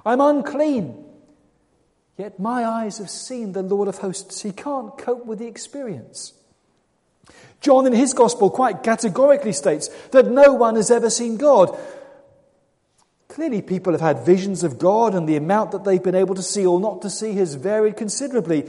I'm 0.05 0.21
unclean. 0.21 1.05
Yet 2.19 2.41
my 2.41 2.65
eyes 2.65 2.99
have 2.99 3.09
seen 3.09 3.53
the 3.53 3.63
Lord 3.63 3.87
of 3.87 3.99
hosts. 3.99 4.43
He 4.43 4.51
can't 4.51 4.99
cope 4.99 5.25
with 5.25 5.39
the 5.39 5.47
experience. 5.47 6.33
John, 7.61 7.87
in 7.87 7.93
his 7.93 8.13
gospel, 8.13 8.51
quite 8.51 8.83
categorically 8.83 9.53
states 9.53 9.89
that 10.11 10.27
no 10.27 10.53
one 10.53 10.75
has 10.75 10.91
ever 10.91 11.11
seen 11.11 11.37
God. 11.37 11.79
Clearly, 13.29 13.63
people 13.63 13.93
have 13.93 14.01
had 14.01 14.27
visions 14.27 14.65
of 14.65 14.81
God, 14.81 15.15
and 15.15 15.29
the 15.29 15.37
amount 15.37 15.71
that 15.71 15.85
they've 15.85 16.03
been 16.03 16.17
able 16.17 16.35
to 16.35 16.43
see 16.43 16.67
or 16.67 16.81
not 16.81 17.03
to 17.03 17.11
see 17.11 17.35
has 17.35 17.55
varied 17.55 17.97
considerably. 17.97 18.69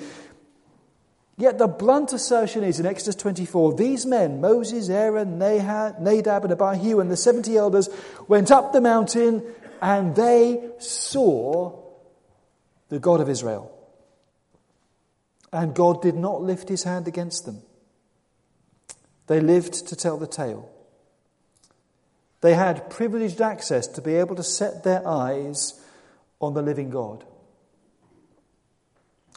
Yet 1.36 1.58
the 1.58 1.68
blunt 1.68 2.14
assertion 2.14 2.64
is 2.64 2.80
in 2.80 2.86
Exodus 2.86 3.16
24 3.16 3.74
these 3.74 4.06
men, 4.06 4.42
Moses, 4.42 4.90
Aaron, 4.90 5.40
Nadab, 5.40 6.44
and 6.44 6.52
Abihu, 6.52 7.00
and 7.00 7.10
the 7.10 7.18
70 7.18 7.58
elders, 7.58 7.90
went 8.28 8.52
up 8.52 8.74
the 8.74 8.82
mountain 8.82 9.44
and 9.82 10.16
they 10.16 10.70
saw 10.78 11.89
the 12.90 13.00
God 13.00 13.22
of 13.22 13.30
Israel. 13.30 13.72
And 15.52 15.74
God 15.74 16.02
did 16.02 16.16
not 16.16 16.42
lift 16.42 16.70
his 16.70 16.84
hand 16.84 17.08
against 17.08 17.46
them. 17.46 17.62
They 19.28 19.40
lived 19.40 19.88
to 19.88 19.96
tell 19.96 20.18
the 20.18 20.28
tale. 20.28 20.70
They 22.42 22.54
had 22.54 22.90
privileged 22.90 23.42
access 23.42 23.88
to 23.88 24.02
be 24.02 24.16
able 24.16 24.36
to 24.36 24.44
set 24.44 24.84
their 24.84 25.08
eyes 25.08 25.80
on 26.40 26.54
the 26.54 26.62
living 26.62 26.90
God. 26.90 27.26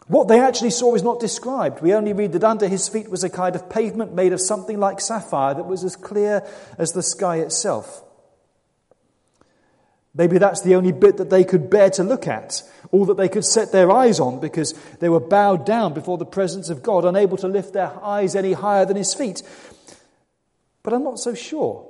What 0.08 0.28
they 0.28 0.40
actually 0.40 0.70
saw 0.70 0.94
is 0.94 1.02
not 1.02 1.20
described. 1.20 1.80
We 1.80 1.94
only 1.94 2.12
read 2.12 2.32
that 2.32 2.44
under 2.44 2.68
his 2.68 2.88
feet 2.88 3.08
was 3.08 3.24
a 3.24 3.30
kind 3.30 3.54
of 3.54 3.70
pavement 3.70 4.14
made 4.14 4.32
of 4.32 4.40
something 4.40 4.78
like 4.78 5.00
sapphire 5.00 5.54
that 5.54 5.66
was 5.66 5.84
as 5.84 5.96
clear 5.96 6.46
as 6.78 6.92
the 6.92 7.02
sky 7.02 7.36
itself. 7.36 8.02
Maybe 10.14 10.36
that's 10.38 10.60
the 10.60 10.74
only 10.74 10.92
bit 10.92 11.16
that 11.16 11.30
they 11.30 11.42
could 11.42 11.70
bear 11.70 11.88
to 11.90 12.04
look 12.04 12.26
at, 12.26 12.62
or 12.90 13.06
that 13.06 13.16
they 13.16 13.28
could 13.28 13.44
set 13.44 13.72
their 13.72 13.90
eyes 13.90 14.20
on 14.20 14.40
because 14.40 14.74
they 15.00 15.08
were 15.08 15.20
bowed 15.20 15.64
down 15.64 15.94
before 15.94 16.18
the 16.18 16.26
presence 16.26 16.68
of 16.68 16.82
God, 16.82 17.04
unable 17.04 17.38
to 17.38 17.48
lift 17.48 17.72
their 17.72 17.92
eyes 18.04 18.36
any 18.36 18.52
higher 18.52 18.84
than 18.84 18.96
his 18.96 19.14
feet. 19.14 19.42
But 20.82 20.92
I'm 20.92 21.04
not 21.04 21.18
so 21.18 21.32
sure. 21.32 21.88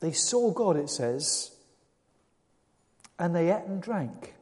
They 0.00 0.12
saw 0.12 0.50
God, 0.50 0.76
it 0.76 0.90
says, 0.90 1.52
and 3.18 3.34
they 3.34 3.50
ate 3.50 3.66
and 3.66 3.80
drank. 3.80 4.34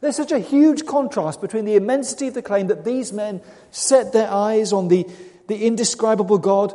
There's 0.00 0.16
such 0.16 0.32
a 0.32 0.38
huge 0.38 0.84
contrast 0.84 1.40
between 1.40 1.64
the 1.64 1.76
immensity 1.76 2.26
of 2.28 2.34
the 2.34 2.42
claim 2.42 2.66
that 2.68 2.84
these 2.84 3.12
men 3.12 3.40
set 3.70 4.12
their 4.12 4.30
eyes 4.30 4.72
on 4.72 4.88
the, 4.88 5.06
the 5.46 5.64
indescribable 5.64 6.38
God 6.38 6.74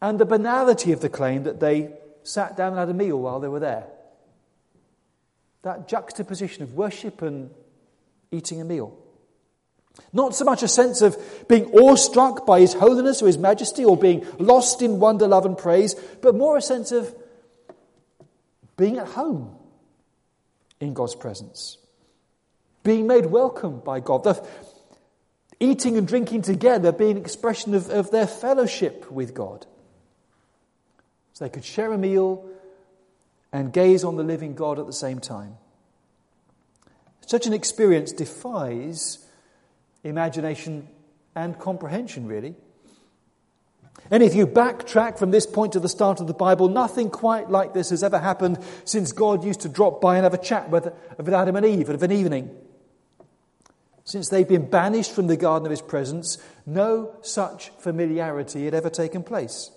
and 0.00 0.18
the 0.18 0.26
banality 0.26 0.92
of 0.92 1.00
the 1.00 1.08
claim 1.08 1.42
that 1.42 1.60
they 1.60 1.90
sat 2.26 2.56
down 2.56 2.72
and 2.72 2.78
had 2.78 2.88
a 2.88 2.94
meal 2.94 3.18
while 3.18 3.40
they 3.40 3.48
were 3.48 3.60
there. 3.60 3.86
That 5.62 5.88
juxtaposition 5.88 6.62
of 6.62 6.74
worship 6.74 7.22
and 7.22 7.50
eating 8.30 8.60
a 8.60 8.64
meal. 8.64 8.96
Not 10.12 10.34
so 10.34 10.44
much 10.44 10.62
a 10.62 10.68
sense 10.68 11.00
of 11.00 11.16
being 11.48 11.66
awestruck 11.72 12.44
by 12.44 12.60
His 12.60 12.74
holiness 12.74 13.22
or 13.22 13.26
His 13.26 13.38
majesty 13.38 13.84
or 13.84 13.96
being 13.96 14.26
lost 14.38 14.82
in 14.82 15.00
wonder, 15.00 15.26
love, 15.26 15.46
and 15.46 15.56
praise, 15.56 15.94
but 16.20 16.34
more 16.34 16.56
a 16.56 16.62
sense 16.62 16.92
of 16.92 17.14
being 18.76 18.98
at 18.98 19.06
home 19.06 19.56
in 20.80 20.92
God's 20.92 21.14
presence, 21.14 21.78
being 22.82 23.06
made 23.06 23.26
welcome 23.26 23.80
by 23.80 24.00
God. 24.00 24.24
The 24.24 24.46
eating 25.60 25.96
and 25.96 26.06
drinking 26.06 26.42
together 26.42 26.92
being 26.92 27.12
an 27.12 27.22
expression 27.22 27.74
of, 27.74 27.88
of 27.88 28.10
their 28.10 28.26
fellowship 28.26 29.10
with 29.10 29.32
God. 29.32 29.66
So 31.36 31.44
they 31.44 31.50
could 31.50 31.66
share 31.66 31.92
a 31.92 31.98
meal 31.98 32.48
and 33.52 33.70
gaze 33.70 34.04
on 34.04 34.16
the 34.16 34.22
living 34.22 34.54
God 34.54 34.78
at 34.78 34.86
the 34.86 34.92
same 34.94 35.18
time. 35.18 35.58
Such 37.26 37.46
an 37.46 37.52
experience 37.52 38.10
defies 38.10 39.18
imagination, 40.02 40.88
and 41.34 41.58
comprehension, 41.58 42.26
really. 42.26 42.54
And 44.10 44.22
if 44.22 44.34
you 44.34 44.46
backtrack 44.46 45.18
from 45.18 45.30
this 45.30 45.44
point 45.44 45.74
to 45.74 45.80
the 45.80 45.90
start 45.90 46.20
of 46.22 46.26
the 46.26 46.32
Bible, 46.32 46.70
nothing 46.70 47.10
quite 47.10 47.50
like 47.50 47.74
this 47.74 47.90
has 47.90 48.02
ever 48.02 48.18
happened 48.18 48.58
since 48.86 49.12
God 49.12 49.44
used 49.44 49.60
to 49.60 49.68
drop 49.68 50.00
by 50.00 50.16
and 50.16 50.24
have 50.24 50.32
a 50.32 50.38
chat 50.38 50.70
with, 50.70 50.88
with 51.18 51.34
Adam 51.34 51.56
and 51.56 51.66
Eve 51.66 51.90
of 51.90 52.02
an 52.02 52.12
evening. 52.12 52.56
Since 54.04 54.30
they've 54.30 54.48
been 54.48 54.70
banished 54.70 55.12
from 55.12 55.26
the 55.26 55.36
garden 55.36 55.66
of 55.66 55.70
his 55.70 55.82
presence, 55.82 56.38
no 56.64 57.14
such 57.20 57.68
familiarity 57.78 58.64
had 58.64 58.72
ever 58.72 58.88
taken 58.88 59.22
place. 59.22 59.70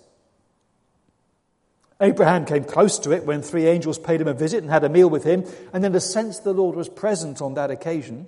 Abraham 2.00 2.44
came 2.44 2.64
close 2.64 2.98
to 3.00 3.12
it 3.12 3.24
when 3.24 3.42
three 3.42 3.66
angels 3.66 3.98
paid 3.98 4.20
him 4.20 4.28
a 4.28 4.34
visit 4.34 4.62
and 4.62 4.70
had 4.70 4.84
a 4.84 4.88
meal 4.88 5.10
with 5.10 5.24
him, 5.24 5.44
and 5.72 5.84
then 5.84 5.92
the 5.92 6.00
sense 6.00 6.38
the 6.38 6.52
Lord 6.52 6.76
was 6.76 6.88
present 6.88 7.42
on 7.42 7.54
that 7.54 7.70
occasion. 7.70 8.26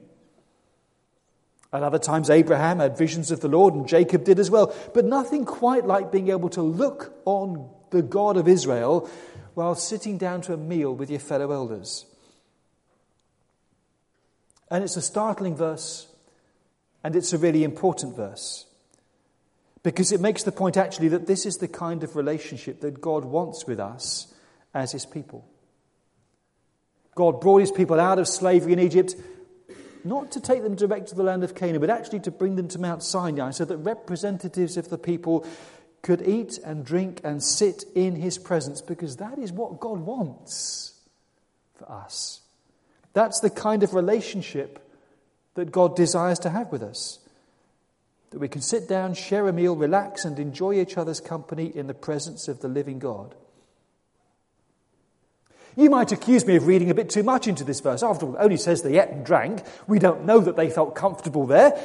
At 1.73 1.83
other 1.83 1.99
times, 1.99 2.29
Abraham 2.29 2.81
had 2.81 2.99
visions 2.99 3.31
of 3.31 3.41
the 3.41 3.49
Lord, 3.49 3.73
and 3.73 3.89
Jacob 3.89 4.25
did 4.25 4.39
as 4.39 4.51
well. 4.51 4.75
But 4.93 5.07
nothing 5.07 5.47
quite 5.47 5.87
like 5.87 6.13
being 6.13 6.29
able 6.29 6.51
to 6.51 6.63
look 6.63 7.15
on 7.25 7.71
the 7.91 8.03
God 8.03 8.37
of 8.37 8.47
Israel 8.47 9.09
while 9.55 9.75
sitting 9.75 10.19
down 10.19 10.43
to 10.43 10.53
a 10.53 10.59
meal 10.59 10.95
with 10.95 11.11
your 11.11 11.21
fellow 11.21 11.51
elders. 11.51 12.05
And 14.71 14.85
it's 14.85 14.97
a 14.97 15.03
startling 15.03 15.57
verse 15.57 16.13
And 17.05 17.17
it's 17.17 17.33
a 17.33 17.39
really 17.39 17.65
important 17.65 18.17
verse 18.17 18.67
because 19.83 20.13
it 20.13 20.21
makes 20.21 20.43
the 20.45 20.53
point 20.53 20.77
actually 20.77 21.09
that 21.09 21.27
this 21.27 21.45
is 21.45 21.59
the 21.59 21.69
kind 21.69 22.05
of 22.05 22.17
relationship 22.17 22.81
that 22.81 23.01
God 23.01 23.25
wants 23.25 23.67
with 23.67 23.81
us 23.81 24.33
as 24.75 24.93
his 24.93 25.07
people. 25.07 25.45
God 27.15 27.41
brought 27.41 27.61
his 27.61 27.73
people 27.73 28.01
out 28.01 28.19
of 28.19 28.29
slavery 28.29 28.73
in 28.73 28.79
Egypt, 28.79 29.15
not 30.05 30.33
to 30.33 30.41
take 30.41 30.63
them 30.63 30.77
direct 30.77 31.09
to 31.09 31.15
the 31.15 31.23
land 31.23 31.45
of 31.45 31.55
Canaan, 31.55 31.81
but 31.81 31.91
actually 31.91 32.21
to 32.21 32.31
bring 32.31 32.57
them 32.57 32.69
to 32.69 32.79
Mount 32.79 33.03
Sinai 33.03 33.51
so 33.51 33.65
that 33.65 33.77
representatives 33.79 34.77
of 34.77 34.89
the 34.89 34.99
people 34.99 35.47
could 36.03 36.27
eat 36.27 36.59
and 36.65 36.85
drink 36.85 37.21
and 37.23 37.43
sit 37.43 37.85
in 37.95 38.17
his 38.17 38.39
presence 38.39 38.81
because 38.81 39.17
that 39.17 39.39
is 39.39 39.53
what 39.53 39.79
God 39.79 40.01
wants 40.01 41.01
for 41.75 41.91
us. 41.91 42.41
That's 43.13 43.41
the 43.41 43.51
kind 43.51 43.83
of 43.83 43.95
relationship 43.95 44.79
that 45.55 45.71
God 45.71 45.95
desires 45.95 46.39
to 46.41 46.51
have 46.51 46.73
with 46.73 46.83
us. 46.83 47.19
That 48.33 48.41
we 48.41 48.49
can 48.49 48.63
sit 48.63 48.89
down, 48.89 49.15
share 49.15 49.47
a 49.47 49.53
meal, 49.53 49.77
relax, 49.77 50.25
and 50.25 50.39
enjoy 50.39 50.81
each 50.81 50.97
other's 50.97 51.21
company 51.21 51.67
in 51.67 51.87
the 51.87 51.95
presence 51.95 52.49
of 52.49 52.61
the 52.61 52.69
living 52.69 52.99
God. 52.99 53.35
You 55.77 55.89
might 55.89 56.13
accuse 56.13 56.47
me 56.47 56.57
of 56.57 56.67
reading 56.67 56.91
a 56.91 56.95
bit 56.95 57.09
too 57.09 57.23
much 57.23 57.47
into 57.47 57.65
this 57.65 57.81
verse. 57.81 58.03
After 58.03 58.27
all, 58.27 58.37
it 58.37 58.41
only 58.41 58.57
says 58.57 58.83
they 58.83 58.99
ate 58.99 59.11
and 59.11 59.25
drank. 59.25 59.63
We 59.87 59.99
don't 59.99 60.25
know 60.25 60.41
that 60.41 60.57
they 60.57 60.71
felt 60.71 60.95
comfortable 60.95 61.47
there. 61.47 61.79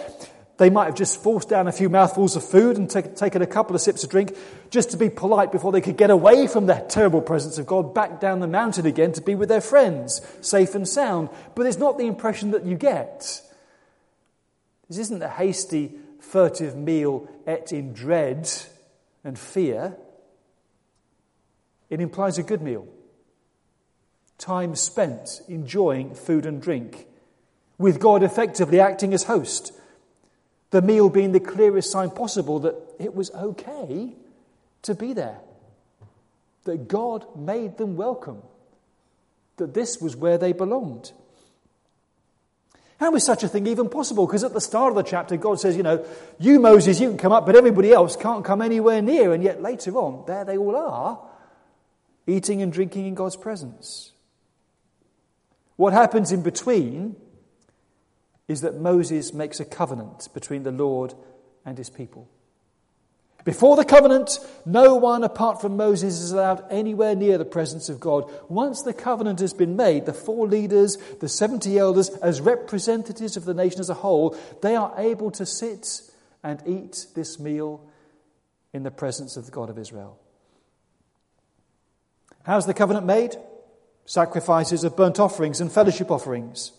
They 0.57 0.69
might 0.69 0.85
have 0.85 0.95
just 0.95 1.21
forced 1.21 1.49
down 1.49 1.67
a 1.67 1.71
few 1.71 1.87
mouthfuls 1.87 2.35
of 2.35 2.43
food 2.43 2.77
and 2.77 2.89
take, 2.89 3.15
taken 3.15 3.41
a 3.41 3.47
couple 3.47 3.75
of 3.75 3.81
sips 3.81 4.03
of 4.03 4.09
drink 4.09 4.35
just 4.71 4.91
to 4.91 4.97
be 4.97 5.09
polite 5.09 5.51
before 5.51 5.71
they 5.71 5.81
could 5.81 5.97
get 5.97 6.09
away 6.09 6.47
from 6.47 6.65
that 6.65 6.89
terrible 6.89 7.21
presence 7.21 7.57
of 7.57 7.67
God 7.67 7.93
back 7.93 8.19
down 8.19 8.39
the 8.39 8.47
mountain 8.47 8.85
again 8.85 9.11
to 9.13 9.21
be 9.21 9.35
with 9.35 9.49
their 9.49 9.61
friends, 9.61 10.21
safe 10.41 10.73
and 10.73 10.87
sound. 10.87 11.29
But 11.55 11.67
it's 11.67 11.77
not 11.77 11.97
the 11.97 12.07
impression 12.07 12.51
that 12.51 12.65
you 12.65 12.75
get. 12.75 13.41
This 14.89 14.97
isn't 14.97 15.21
a 15.21 15.29
hasty, 15.29 15.93
furtive 16.19 16.75
meal 16.75 17.27
ate 17.45 17.71
in 17.71 17.93
dread 17.93 18.49
and 19.23 19.37
fear. 19.37 19.97
It 21.89 22.01
implies 22.01 22.37
a 22.37 22.43
good 22.43 22.61
meal. 22.61 22.87
Time 24.37 24.75
spent 24.75 25.41
enjoying 25.47 26.13
food 26.13 26.45
and 26.45 26.61
drink, 26.61 27.07
with 27.77 27.99
God 27.99 28.23
effectively 28.23 28.79
acting 28.79 29.13
as 29.13 29.23
host. 29.23 29.73
The 30.69 30.81
meal 30.81 31.09
being 31.09 31.31
the 31.31 31.39
clearest 31.39 31.91
sign 31.91 32.11
possible 32.11 32.59
that 32.59 32.75
it 32.99 33.15
was 33.15 33.31
okay 33.31 34.13
to 34.83 34.93
be 34.93 35.13
there, 35.13 35.39
that 36.65 36.87
God 36.87 37.25
made 37.35 37.77
them 37.77 37.95
welcome, 37.95 38.41
that 39.57 39.73
this 39.73 39.99
was 39.99 40.15
where 40.15 40.37
they 40.37 40.51
belonged. 40.51 41.11
How 42.99 43.13
is 43.15 43.23
such 43.23 43.43
a 43.43 43.47
thing 43.47 43.67
even 43.67 43.89
possible? 43.89 44.25
Because 44.25 44.43
at 44.43 44.53
the 44.53 44.61
start 44.61 44.89
of 44.89 44.95
the 44.95 45.03
chapter, 45.03 45.37
God 45.37 45.59
says, 45.59 45.77
you 45.77 45.83
know, 45.83 46.03
you, 46.39 46.59
Moses, 46.59 46.99
you 46.99 47.09
can 47.09 47.17
come 47.17 47.31
up, 47.31 47.45
but 47.45 47.55
everybody 47.55 47.91
else 47.91 48.15
can't 48.15 48.43
come 48.43 48.61
anywhere 48.61 49.01
near. 49.01 49.33
And 49.33 49.43
yet 49.43 49.61
later 49.61 49.95
on, 49.97 50.23
there 50.25 50.43
they 50.43 50.57
all 50.57 50.75
are, 50.75 51.19
eating 52.25 52.61
and 52.61 52.73
drinking 52.73 53.05
in 53.05 53.13
God's 53.13 53.35
presence. 53.35 54.13
What 55.75 55.93
happens 55.93 56.31
in 56.31 56.41
between 56.41 57.15
is 58.47 58.61
that 58.61 58.75
Moses 58.75 59.31
makes 59.31 59.59
a 59.59 59.65
covenant 59.65 60.29
between 60.33 60.63
the 60.63 60.71
Lord 60.71 61.13
and 61.65 61.77
his 61.77 61.91
people. 61.91 62.27
Before 63.47 63.77
the 63.77 63.85
covenant, 63.85 64.39
no 64.65 64.95
one 64.95 65.23
apart 65.23 65.61
from 65.61 65.77
Moses 65.77 66.19
is 66.19 66.33
allowed 66.33 66.65
anywhere 66.69 67.15
near 67.15 67.37
the 67.37 67.45
presence 67.45 67.87
of 67.87 67.97
God. 67.97 68.29
Once 68.49 68.81
the 68.81 68.93
covenant 68.93 69.39
has 69.39 69.53
been 69.53 69.77
made, 69.77 70.05
the 70.05 70.11
four 70.11 70.49
leaders, 70.49 70.97
the 71.21 71.29
70 71.29 71.79
elders, 71.79 72.09
as 72.09 72.41
representatives 72.41 73.37
of 73.37 73.45
the 73.45 73.53
nation 73.53 73.79
as 73.79 73.89
a 73.89 73.93
whole, 73.93 74.37
they 74.61 74.75
are 74.75 74.93
able 74.97 75.31
to 75.31 75.45
sit 75.45 76.01
and 76.43 76.61
eat 76.67 77.05
this 77.15 77.39
meal 77.39 77.89
in 78.73 78.83
the 78.83 78.91
presence 78.91 79.37
of 79.37 79.45
the 79.45 79.51
God 79.53 79.69
of 79.69 79.79
Israel. 79.79 80.19
How's 82.43 82.65
the 82.65 82.73
covenant 82.73 83.05
made? 83.05 83.37
Sacrifices 84.05 84.83
of 84.83 84.97
burnt 84.97 85.21
offerings 85.21 85.61
and 85.61 85.71
fellowship 85.71 86.11
offerings. 86.11 86.73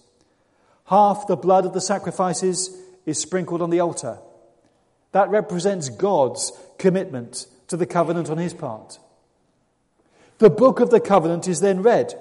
Half 0.85 1.29
the 1.29 1.37
blood 1.37 1.65
of 1.65 1.73
the 1.73 1.81
sacrifices 1.81 2.79
is 3.07 3.19
sprinkled 3.19 3.63
on 3.63 3.71
the 3.71 3.81
altar. 3.81 4.19
That 5.13 5.31
represents 5.31 5.89
God's 5.89 6.53
commitment 6.79 7.47
to 7.69 7.77
the 7.77 7.87
covenant 7.87 8.31
on 8.31 8.39
his 8.39 8.55
part. 8.55 8.99
The 10.39 10.51
book 10.51 10.81
of 10.81 10.91
the 10.91 11.01
covenant 11.01 11.49
is 11.49 11.61
then 11.61 11.83
read, 11.83 12.15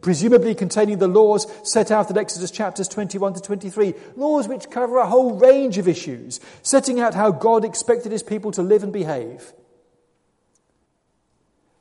presumably 0.00 0.54
containing 0.54 0.98
the 0.98 1.08
laws 1.08 1.46
set 1.68 1.90
out 1.90 2.10
in 2.10 2.18
Exodus 2.18 2.50
chapters 2.50 2.88
21 2.88 3.34
to 3.34 3.40
23, 3.40 3.94
laws 4.16 4.46
which 4.46 4.70
cover 4.70 4.98
a 4.98 5.06
whole 5.06 5.38
range 5.38 5.78
of 5.78 5.88
issues, 5.88 6.40
setting 6.62 7.00
out 7.00 7.14
how 7.14 7.32
God 7.32 7.64
expected 7.64 8.12
his 8.12 8.22
people 8.22 8.52
to 8.52 8.62
live 8.62 8.82
and 8.82 8.92
behave. 8.92 9.52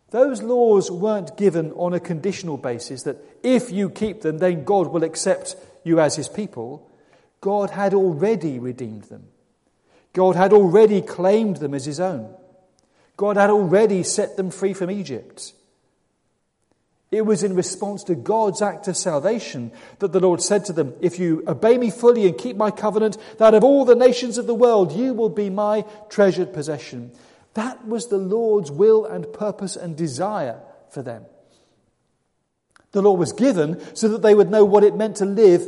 Those 0.10 0.42
laws 0.42 0.90
weren't 0.90 1.38
given 1.38 1.72
on 1.74 1.94
a 1.94 2.00
conditional 2.00 2.58
basis 2.58 3.04
that 3.04 3.18
if 3.44 3.70
you 3.72 3.90
keep 3.90 4.22
them, 4.22 4.38
then 4.38 4.64
God 4.64 4.88
will 4.88 5.04
accept 5.04 5.56
you 5.84 6.00
as 6.00 6.16
his 6.16 6.30
people. 6.30 6.90
God 7.42 7.72
had 7.72 7.94
already 7.94 8.58
redeemed 8.58 9.04
them. 9.04 9.28
God 10.16 10.38
had 10.38 10.54
already 10.54 11.02
claimed 11.02 11.58
them 11.58 11.74
as 11.74 11.84
his 11.84 12.00
own. 12.00 12.34
God 13.18 13.36
had 13.36 13.50
already 13.50 14.02
set 14.02 14.38
them 14.38 14.50
free 14.50 14.74
from 14.74 14.90
Egypt. 14.90 15.52
It 17.12 17.26
was 17.26 17.44
in 17.44 17.54
response 17.54 18.02
to 18.06 18.16
God's 18.16 18.62
act 18.62 18.88
of 18.88 18.96
salvation 18.96 19.74
that 20.00 20.14
the 20.14 20.22
Lord 20.22 20.42
said 20.42 20.64
to 20.66 20.74
them, 20.74 20.94
If 21.02 21.20
you 21.20 21.44
obey 21.46 21.78
me 21.78 21.92
fully 21.92 22.26
and 22.28 22.38
keep 22.38 22.56
my 22.56 22.72
covenant, 22.72 23.18
that 23.40 23.54
of 23.54 23.66
all 23.66 23.84
the 23.84 23.94
nations 23.94 24.38
of 24.38 24.48
the 24.48 24.56
world 24.56 24.94
you 24.94 25.14
will 25.14 25.30
be 25.30 25.50
my 25.50 25.84
treasured 26.08 26.54
possession. 26.54 27.12
That 27.54 27.86
was 27.86 28.08
the 28.08 28.18
Lord's 28.18 28.72
will 28.72 29.06
and 29.06 29.32
purpose 29.34 29.76
and 29.76 29.98
desire 29.98 30.62
for 30.90 31.02
them. 31.02 31.26
The 32.94 33.02
law 33.02 33.14
was 33.14 33.34
given 33.34 33.82
so 33.98 34.08
that 34.08 34.22
they 34.22 34.34
would 34.34 34.50
know 34.50 34.64
what 34.64 34.86
it 34.86 34.96
meant 34.96 35.18
to 35.18 35.26
live 35.26 35.68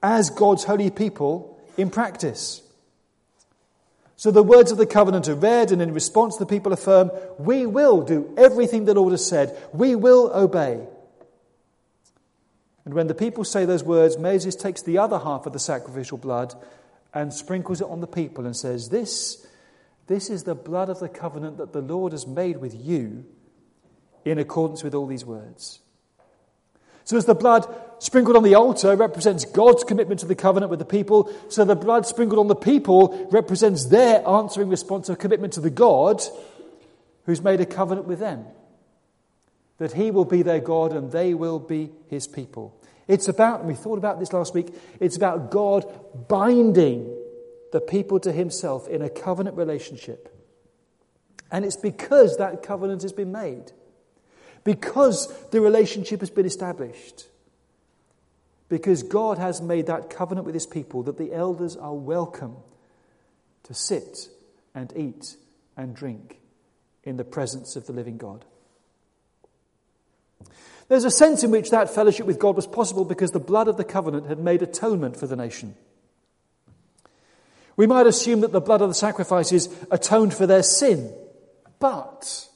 as 0.00 0.30
God's 0.30 0.62
holy 0.62 0.90
people 0.90 1.60
in 1.76 1.90
practice. 1.90 2.63
So 4.24 4.30
the 4.30 4.42
words 4.42 4.72
of 4.72 4.78
the 4.78 4.86
covenant 4.86 5.28
are 5.28 5.34
read, 5.34 5.70
and 5.70 5.82
in 5.82 5.92
response, 5.92 6.38
the 6.38 6.46
people 6.46 6.72
affirm, 6.72 7.10
We 7.38 7.66
will 7.66 8.00
do 8.00 8.32
everything 8.38 8.86
the 8.86 8.94
Lord 8.94 9.12
has 9.12 9.28
said, 9.28 9.54
we 9.74 9.94
will 9.94 10.32
obey. 10.32 10.80
And 12.86 12.94
when 12.94 13.06
the 13.06 13.14
people 13.14 13.44
say 13.44 13.66
those 13.66 13.84
words, 13.84 14.16
Moses 14.16 14.56
takes 14.56 14.80
the 14.80 14.96
other 14.96 15.18
half 15.18 15.44
of 15.44 15.52
the 15.52 15.58
sacrificial 15.58 16.16
blood 16.16 16.54
and 17.12 17.34
sprinkles 17.34 17.82
it 17.82 17.86
on 17.86 18.00
the 18.00 18.06
people 18.06 18.46
and 18.46 18.56
says, 18.56 18.88
This, 18.88 19.46
this 20.06 20.30
is 20.30 20.44
the 20.44 20.54
blood 20.54 20.88
of 20.88 21.00
the 21.00 21.08
covenant 21.10 21.58
that 21.58 21.74
the 21.74 21.82
Lord 21.82 22.12
has 22.12 22.26
made 22.26 22.56
with 22.56 22.74
you 22.74 23.26
in 24.24 24.38
accordance 24.38 24.82
with 24.82 24.94
all 24.94 25.06
these 25.06 25.26
words. 25.26 25.80
So, 27.04 27.18
as 27.18 27.26
the 27.26 27.34
blood 27.34 27.66
sprinkled 28.04 28.36
on 28.36 28.42
the 28.42 28.54
altar 28.54 28.94
represents 28.96 29.46
God's 29.46 29.82
commitment 29.82 30.20
to 30.20 30.26
the 30.26 30.34
covenant 30.34 30.68
with 30.68 30.78
the 30.78 30.84
people, 30.84 31.32
so 31.48 31.64
the 31.64 31.74
blood 31.74 32.04
sprinkled 32.04 32.38
on 32.38 32.48
the 32.48 32.54
people 32.54 33.26
represents 33.32 33.86
their 33.86 34.26
answering 34.28 34.68
response 34.68 35.08
of 35.08 35.18
commitment 35.18 35.54
to 35.54 35.62
the 35.62 35.70
God 35.70 36.22
who's 37.24 37.40
made 37.40 37.62
a 37.62 37.66
covenant 37.66 38.06
with 38.06 38.18
them. 38.18 38.44
That 39.78 39.94
he 39.94 40.10
will 40.10 40.26
be 40.26 40.42
their 40.42 40.60
God 40.60 40.92
and 40.92 41.10
they 41.10 41.32
will 41.32 41.58
be 41.58 41.92
his 42.08 42.26
people. 42.26 42.78
It's 43.08 43.28
about, 43.28 43.60
and 43.60 43.68
we 43.68 43.74
thought 43.74 43.96
about 43.96 44.20
this 44.20 44.34
last 44.34 44.52
week, 44.52 44.68
it's 45.00 45.16
about 45.16 45.50
God 45.50 45.86
binding 46.28 47.10
the 47.72 47.80
people 47.80 48.20
to 48.20 48.32
himself 48.32 48.86
in 48.86 49.00
a 49.00 49.08
covenant 49.08 49.56
relationship. 49.56 50.30
And 51.50 51.64
it's 51.64 51.76
because 51.76 52.36
that 52.36 52.62
covenant 52.62 53.00
has 53.00 53.14
been 53.14 53.32
made 53.32 53.72
because 54.62 55.32
the 55.50 55.62
relationship 55.62 56.20
has 56.20 56.28
been 56.28 56.46
established. 56.46 57.28
Because 58.68 59.02
God 59.02 59.38
has 59.38 59.60
made 59.60 59.86
that 59.86 60.10
covenant 60.10 60.46
with 60.46 60.54
his 60.54 60.66
people 60.66 61.02
that 61.04 61.18
the 61.18 61.32
elders 61.32 61.76
are 61.76 61.94
welcome 61.94 62.56
to 63.64 63.74
sit 63.74 64.28
and 64.74 64.92
eat 64.96 65.36
and 65.76 65.94
drink 65.94 66.40
in 67.02 67.16
the 67.16 67.24
presence 67.24 67.76
of 67.76 67.86
the 67.86 67.92
living 67.92 68.16
God. 68.16 68.44
There's 70.88 71.04
a 71.04 71.10
sense 71.10 71.42
in 71.42 71.50
which 71.50 71.70
that 71.70 71.94
fellowship 71.94 72.26
with 72.26 72.38
God 72.38 72.56
was 72.56 72.66
possible 72.66 73.04
because 73.04 73.30
the 73.30 73.40
blood 73.40 73.68
of 73.68 73.76
the 73.76 73.84
covenant 73.84 74.26
had 74.26 74.38
made 74.38 74.62
atonement 74.62 75.16
for 75.16 75.26
the 75.26 75.36
nation. 75.36 75.74
We 77.76 77.86
might 77.86 78.06
assume 78.06 78.40
that 78.40 78.52
the 78.52 78.60
blood 78.60 78.82
of 78.82 78.88
the 78.88 78.94
sacrifices 78.94 79.68
atoned 79.90 80.34
for 80.34 80.46
their 80.46 80.62
sin, 80.62 81.12
but 81.78 82.48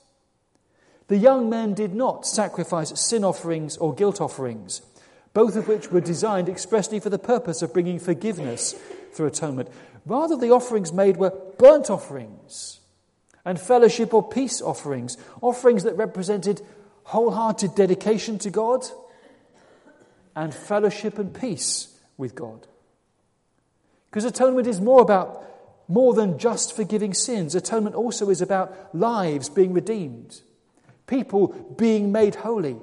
the 1.09 1.17
young 1.17 1.49
men 1.51 1.75
did 1.75 1.95
not 1.95 2.27
sacrifice 2.27 2.99
sin 3.01 3.25
offerings 3.25 3.77
or 3.79 3.95
guilt 3.95 4.21
offerings, 4.21 4.83
both 5.39 5.55
of 5.55 5.69
which 5.69 5.93
were 5.93 6.01
designed 6.01 6.49
expressly 6.49 6.99
for 6.99 7.11
the 7.11 7.17
purpose 7.17 7.63
of 7.63 7.73
bringing 7.73 8.01
forgiveness 8.01 8.73
through 9.13 9.29
atonement. 9.29 9.69
Rather, 10.05 10.37
the 10.37 10.51
offerings 10.51 10.93
made 10.93 11.17
were 11.17 11.31
burnt 11.59 11.89
offerings 11.89 12.81
and 13.45 13.61
fellowship 13.61 14.13
or 14.13 14.29
peace 14.29 14.61
offerings, 14.61 15.17
offerings 15.41 15.85
that 15.85 15.97
represented 15.97 16.61
wholehearted 17.05 17.73
dedication 17.77 18.37
to 18.37 18.51
God 18.51 18.85
and 20.35 20.53
fellowship 20.53 21.21
and 21.21 21.33
peace 21.33 21.97
with 22.17 22.35
God. 22.35 22.67
Because 24.11 24.25
atonement 24.25 24.67
is 24.67 24.81
more 24.81 25.03
about 25.03 25.45
more 25.87 26.15
than 26.15 26.41
just 26.41 26.75
forgiving 26.75 27.15
sins. 27.15 27.55
Atonement 27.55 27.95
also 27.95 28.29
is 28.29 28.43
about 28.43 28.93
lives 28.93 29.49
being 29.49 29.73
redeemed, 29.73 30.41
people 31.07 31.47
being 31.79 32.11
made 32.11 32.35
holy, 32.35 32.79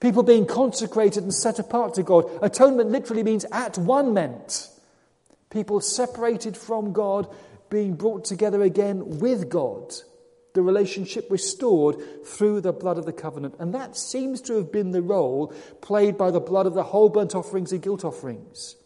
people 0.00 0.22
being 0.22 0.46
consecrated 0.46 1.22
and 1.22 1.34
set 1.34 1.58
apart 1.58 1.94
to 1.94 2.02
God. 2.02 2.24
Atonement 2.42 2.90
literally 2.90 3.22
means 3.22 3.44
at 3.52 3.78
one 3.78 4.14
meant. 4.14 4.68
People 5.50 5.80
separated 5.80 6.56
from 6.56 6.92
God 6.92 7.28
being 7.70 7.94
brought 7.94 8.24
together 8.24 8.62
again 8.62 9.18
with 9.18 9.48
God. 9.48 9.94
The 10.54 10.62
relationship 10.62 11.26
restored 11.30 12.26
through 12.26 12.62
the 12.62 12.72
blood 12.72 12.98
of 12.98 13.06
the 13.06 13.12
covenant. 13.12 13.56
And 13.58 13.74
that 13.74 13.96
seems 13.96 14.40
to 14.42 14.54
have 14.54 14.72
been 14.72 14.90
the 14.90 15.02
role 15.02 15.52
played 15.80 16.16
by 16.16 16.30
the 16.30 16.40
blood 16.40 16.66
of 16.66 16.74
the 16.74 16.82
whole 16.82 17.08
burnt 17.08 17.34
offerings 17.34 17.72
and 17.72 17.82
guilt 17.82 18.04
offerings. 18.04 18.76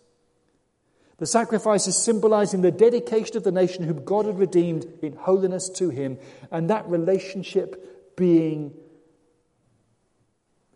The 1.18 1.26
sacrifices 1.26 1.96
symbolizing 1.96 2.62
the 2.62 2.72
dedication 2.72 3.36
of 3.36 3.44
the 3.44 3.52
nation 3.52 3.84
whom 3.84 4.04
God 4.04 4.26
had 4.26 4.38
redeemed 4.38 4.86
in 5.02 5.12
holiness 5.12 5.68
to 5.76 5.88
him, 5.88 6.18
and 6.50 6.68
that 6.68 6.88
relationship 6.88 8.16
being 8.16 8.74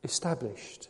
established. 0.06 0.88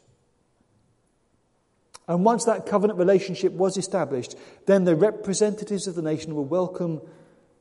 And 2.06 2.24
once 2.24 2.44
that 2.44 2.66
covenant 2.66 3.00
relationship 3.00 3.52
was 3.52 3.76
established, 3.76 4.36
then 4.66 4.84
the 4.84 4.94
representatives 4.94 5.88
of 5.88 5.96
the 5.96 6.02
nation 6.02 6.36
were 6.36 6.42
welcome 6.42 7.00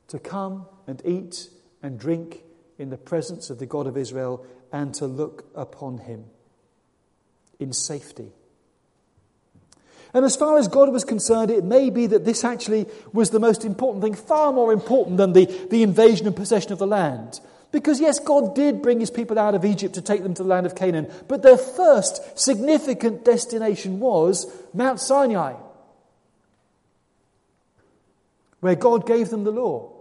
to 0.09 0.19
come 0.19 0.67
and 0.85 1.01
eat 1.03 1.49
and 1.81 1.99
drink 1.99 2.43
in 2.77 2.91
the 2.91 2.97
presence 2.97 3.49
of 3.49 3.57
the 3.57 3.65
God 3.65 3.87
of 3.87 3.97
Israel 3.97 4.45
and 4.71 4.93
to 4.95 5.07
look 5.07 5.45
upon 5.55 5.97
him 5.97 6.25
in 7.59 7.73
safety. 7.73 8.31
And 10.13 10.23
as 10.23 10.35
far 10.35 10.57
as 10.57 10.67
God 10.67 10.93
was 10.93 11.03
concerned, 11.03 11.51
it 11.51 11.63
may 11.63 11.89
be 11.89 12.07
that 12.07 12.23
this 12.23 12.43
actually 12.43 12.85
was 13.11 13.31
the 13.31 13.39
most 13.39 13.65
important 13.65 14.03
thing, 14.03 14.13
far 14.13 14.53
more 14.53 14.71
important 14.71 15.17
than 15.17 15.33
the, 15.33 15.45
the 15.69 15.83
invasion 15.83 16.27
and 16.27 16.35
possession 16.35 16.71
of 16.71 16.79
the 16.79 16.87
land. 16.87 17.39
Because, 17.75 17.99
yes, 17.99 18.19
God 18.19 18.55
did 18.55 18.81
bring 18.81 19.01
his 19.01 19.11
people 19.11 19.37
out 19.37 19.53
of 19.53 19.65
Egypt 19.65 19.95
to 19.95 20.01
take 20.01 20.23
them 20.23 20.33
to 20.35 20.43
the 20.43 20.47
land 20.47 20.65
of 20.65 20.75
Canaan, 20.75 21.11
but 21.27 21.43
their 21.43 21.57
first 21.57 22.39
significant 22.39 23.25
destination 23.25 23.99
was 23.99 24.49
Mount 24.73 24.97
Sinai, 24.97 25.55
where 28.61 28.75
God 28.75 29.05
gave 29.05 29.29
them 29.29 29.43
the 29.43 29.51
law, 29.51 29.91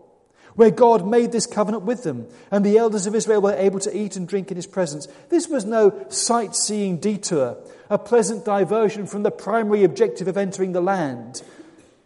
where 0.55 0.71
God 0.71 1.05
made 1.05 1.33
this 1.33 1.47
covenant 1.47 1.83
with 1.83 2.05
them, 2.05 2.29
and 2.53 2.65
the 2.65 2.79
elders 2.79 3.09
of 3.09 3.15
Israel 3.17 3.43
were 3.43 3.57
able 3.57 3.81
to 3.81 3.99
eat 3.99 4.15
and 4.15 4.29
drink 4.29 4.53
in 4.53 4.57
his 4.57 4.69
presence. 4.69 5.09
This 5.29 5.49
was 5.49 5.65
no 5.65 6.07
sightseeing 6.11 6.99
detour 6.99 7.57
a 7.91 7.99
pleasant 7.99 8.45
diversion 8.45 9.09
from 9.09 9.25
the 9.25 9.33
primary 9.33 9.83
objective 9.83 10.29
of 10.29 10.37
entering 10.37 10.71
the 10.71 10.81
land. 10.81 11.43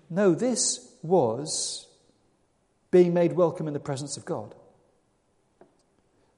No, 0.08 0.34
this 0.34 0.90
was 1.02 1.86
being 2.90 3.12
made 3.12 3.34
welcome 3.34 3.68
in 3.68 3.74
the 3.74 3.80
presence 3.80 4.16
of 4.16 4.24
God. 4.24 4.54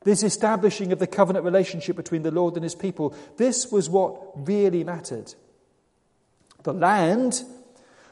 This 0.03 0.23
establishing 0.23 0.93
of 0.93 0.99
the 0.99 1.07
covenant 1.07 1.45
relationship 1.45 1.97
between 1.97 2.23
the 2.23 2.31
Lord 2.31 2.55
and 2.55 2.65
his 2.65 2.75
people, 2.75 3.15
this 3.37 3.71
was 3.71 3.91
what 3.91 4.47
really 4.47 4.83
mattered. 4.83 5.35
The 6.63 6.73
land 6.73 7.43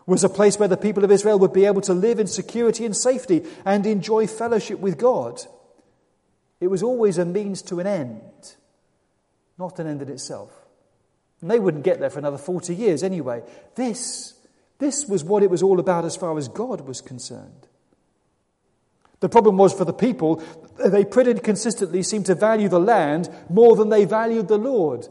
was 0.04 0.24
a 0.24 0.28
place 0.28 0.58
where 0.58 0.68
the 0.68 0.76
people 0.76 1.04
of 1.04 1.10
Israel 1.10 1.38
would 1.38 1.52
be 1.52 1.66
able 1.66 1.82
to 1.82 1.94
live 1.94 2.18
in 2.18 2.26
security 2.26 2.84
and 2.84 2.96
safety 2.96 3.44
and 3.64 3.86
enjoy 3.86 4.26
fellowship 4.26 4.80
with 4.80 4.98
God. 4.98 5.40
It 6.60 6.68
was 6.68 6.82
always 6.82 7.18
a 7.18 7.24
means 7.24 7.62
to 7.62 7.80
an 7.80 7.86
end, 7.86 8.54
not 9.58 9.78
an 9.78 9.86
end 9.86 10.02
in 10.02 10.08
itself. 10.08 10.50
And 11.40 11.50
they 11.50 11.60
wouldn't 11.60 11.84
get 11.84 12.00
there 12.00 12.10
for 12.10 12.18
another 12.18 12.38
40 12.38 12.74
years 12.74 13.02
anyway. 13.02 13.42
This, 13.76 14.34
this 14.78 15.06
was 15.06 15.22
what 15.22 15.42
it 15.42 15.50
was 15.50 15.62
all 15.62 15.78
about 15.78 16.04
as 16.04 16.16
far 16.16 16.36
as 16.36 16.48
God 16.48 16.82
was 16.82 17.00
concerned. 17.00 17.67
The 19.20 19.28
problem 19.28 19.56
was 19.56 19.72
for 19.72 19.84
the 19.84 19.92
people, 19.92 20.42
they 20.84 21.04
pretty 21.04 21.34
consistently 21.34 22.02
seemed 22.02 22.26
to 22.26 22.34
value 22.34 22.68
the 22.68 22.78
land 22.78 23.28
more 23.50 23.74
than 23.74 23.88
they 23.88 24.04
valued 24.04 24.48
the 24.48 24.58
Lord. 24.58 25.08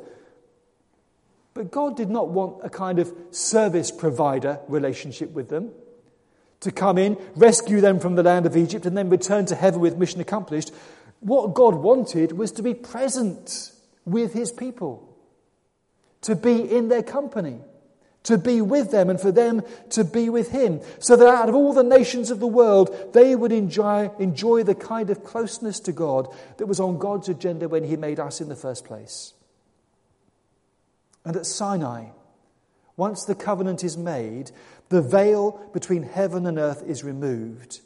But 1.54 1.72
God 1.72 1.98
did 1.98 2.10
not 2.10 2.30
want 2.30 2.64
a 2.64 2.70
kind 2.70 3.00
of 3.00 3.14
service 3.32 3.92
provider 3.92 4.60
relationship 4.68 5.32
with 5.32 5.50
them 5.50 5.72
to 6.62 6.72
come 6.72 6.98
in, 6.98 7.18
rescue 7.36 7.82
them 7.82 8.00
from 8.00 8.16
the 8.16 8.24
land 8.24 8.46
of 8.46 8.56
Egypt, 8.56 8.86
and 8.86 8.98
then 8.98 9.10
return 9.10 9.46
to 9.48 9.56
heaven 9.56 9.80
with 9.80 9.98
mission 9.98 10.22
accomplished. 10.22 10.72
What 11.20 11.54
God 11.54 11.76
wanted 11.76 12.32
was 12.34 12.52
to 12.54 12.64
be 12.64 12.74
present 12.74 13.72
with 14.06 14.34
his 14.34 14.52
people 14.52 15.04
to 16.22 16.36
be 16.36 16.60
in 16.60 16.90
their 16.90 17.04
company, 17.04 17.60
to 18.24 18.38
be 18.38 18.62
with 18.62 18.92
them, 18.92 19.10
and 19.10 19.20
for 19.20 19.32
them 19.32 19.64
to 19.92 20.04
be 20.04 20.30
with 20.30 20.52
Him, 20.52 20.82
so 21.00 21.16
that 21.16 21.28
out 21.28 21.50
of 21.50 21.56
all 21.56 21.74
the 21.74 21.84
nations 21.84 22.30
of 22.30 22.40
the 22.40 22.48
world, 22.48 23.14
they 23.14 23.36
would 23.36 23.52
enjoy, 23.52 24.12
enjoy 24.20 24.64
the 24.64 24.76
kind 24.76 25.10
of 25.10 25.24
closeness 25.24 25.80
to 25.82 25.92
God 25.92 26.28
that 26.58 26.66
was 26.66 26.80
on 26.80 26.98
God's 26.98 27.30
agenda 27.30 27.70
when 27.70 27.84
He 27.84 27.96
made 27.96 28.20
us 28.20 28.42
in 28.42 28.50
the 28.50 28.56
first 28.56 28.86
place. 28.86 29.34
And 31.24 31.36
at 31.36 31.46
Sinai, 31.46 32.08
once 32.96 33.24
the 33.24 33.36
covenant 33.36 33.84
is 33.84 33.98
made, 33.98 34.52
the 34.90 35.02
veil 35.02 35.70
between 35.74 36.04
heaven 36.04 36.46
and 36.46 36.58
earth 36.58 36.84
is 36.86 37.04
removed, 37.04 37.82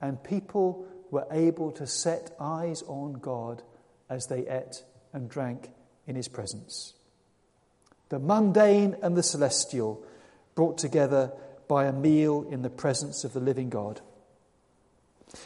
and 0.00 0.22
people 0.22 0.86
were 1.10 1.26
able 1.30 1.72
to 1.72 1.86
set 1.86 2.34
eyes 2.40 2.82
on 2.88 3.14
God 3.14 3.62
as 4.08 4.26
they 4.26 4.48
ate 4.48 4.82
and 5.12 5.28
drank 5.28 5.70
in 6.06 6.16
His 6.16 6.28
presence 6.28 6.94
the 8.10 8.18
mundane 8.18 8.96
and 9.02 9.16
the 9.16 9.22
celestial, 9.22 10.04
brought 10.54 10.76
together 10.78 11.32
by 11.68 11.86
a 11.86 11.92
meal 11.92 12.46
in 12.50 12.62
the 12.62 12.70
presence 12.70 13.24
of 13.24 13.32
the 13.32 13.40
living 13.40 13.70
God. 13.70 14.00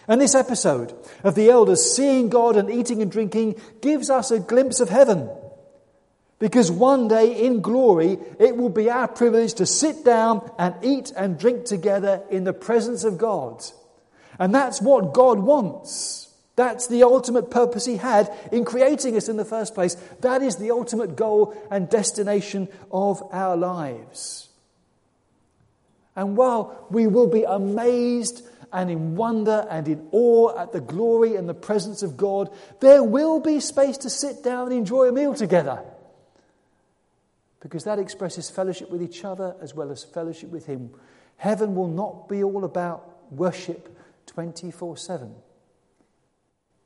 And 0.08 0.20
this 0.20 0.34
episode 0.34 0.94
of 1.22 1.34
the 1.34 1.50
elders 1.50 1.94
seeing 1.94 2.30
God 2.30 2.56
and 2.56 2.70
eating 2.70 3.02
and 3.02 3.12
drinking 3.12 3.60
gives 3.82 4.10
us 4.10 4.30
a 4.30 4.40
glimpse 4.40 4.80
of 4.80 4.88
heaven. 4.88 5.30
Because 6.38 6.70
one 6.70 7.06
day 7.08 7.44
in 7.44 7.60
glory, 7.60 8.18
it 8.38 8.56
will 8.56 8.70
be 8.70 8.90
our 8.90 9.08
privilege 9.08 9.54
to 9.54 9.66
sit 9.66 10.04
down 10.04 10.50
and 10.58 10.74
eat 10.82 11.12
and 11.16 11.38
drink 11.38 11.66
together 11.66 12.22
in 12.30 12.44
the 12.44 12.52
presence 12.52 13.04
of 13.04 13.18
God. 13.18 13.62
And 14.38 14.54
that's 14.54 14.80
what 14.82 15.14
God 15.14 15.38
wants. 15.38 16.23
That's 16.56 16.86
the 16.86 17.02
ultimate 17.02 17.50
purpose 17.50 17.84
he 17.84 17.96
had 17.96 18.32
in 18.52 18.64
creating 18.64 19.16
us 19.16 19.28
in 19.28 19.36
the 19.36 19.44
first 19.44 19.74
place. 19.74 19.96
That 20.20 20.40
is 20.40 20.56
the 20.56 20.70
ultimate 20.70 21.16
goal 21.16 21.56
and 21.70 21.90
destination 21.90 22.68
of 22.92 23.22
our 23.32 23.56
lives. 23.56 24.48
And 26.14 26.36
while 26.36 26.86
we 26.90 27.08
will 27.08 27.26
be 27.26 27.42
amazed 27.42 28.46
and 28.72 28.88
in 28.88 29.16
wonder 29.16 29.66
and 29.68 29.88
in 29.88 30.08
awe 30.12 30.56
at 30.56 30.72
the 30.72 30.80
glory 30.80 31.34
and 31.34 31.48
the 31.48 31.54
presence 31.54 32.04
of 32.04 32.16
God, 32.16 32.50
there 32.80 33.02
will 33.02 33.40
be 33.40 33.58
space 33.58 33.98
to 33.98 34.10
sit 34.10 34.44
down 34.44 34.68
and 34.68 34.76
enjoy 34.76 35.08
a 35.08 35.12
meal 35.12 35.34
together. 35.34 35.82
Because 37.58 37.82
that 37.84 37.98
expresses 37.98 38.48
fellowship 38.48 38.90
with 38.90 39.02
each 39.02 39.24
other 39.24 39.56
as 39.60 39.74
well 39.74 39.90
as 39.90 40.04
fellowship 40.04 40.50
with 40.50 40.66
Him. 40.66 40.90
Heaven 41.36 41.74
will 41.74 41.88
not 41.88 42.28
be 42.28 42.44
all 42.44 42.64
about 42.64 43.32
worship 43.32 43.96
24 44.26 44.96
7 44.96 45.34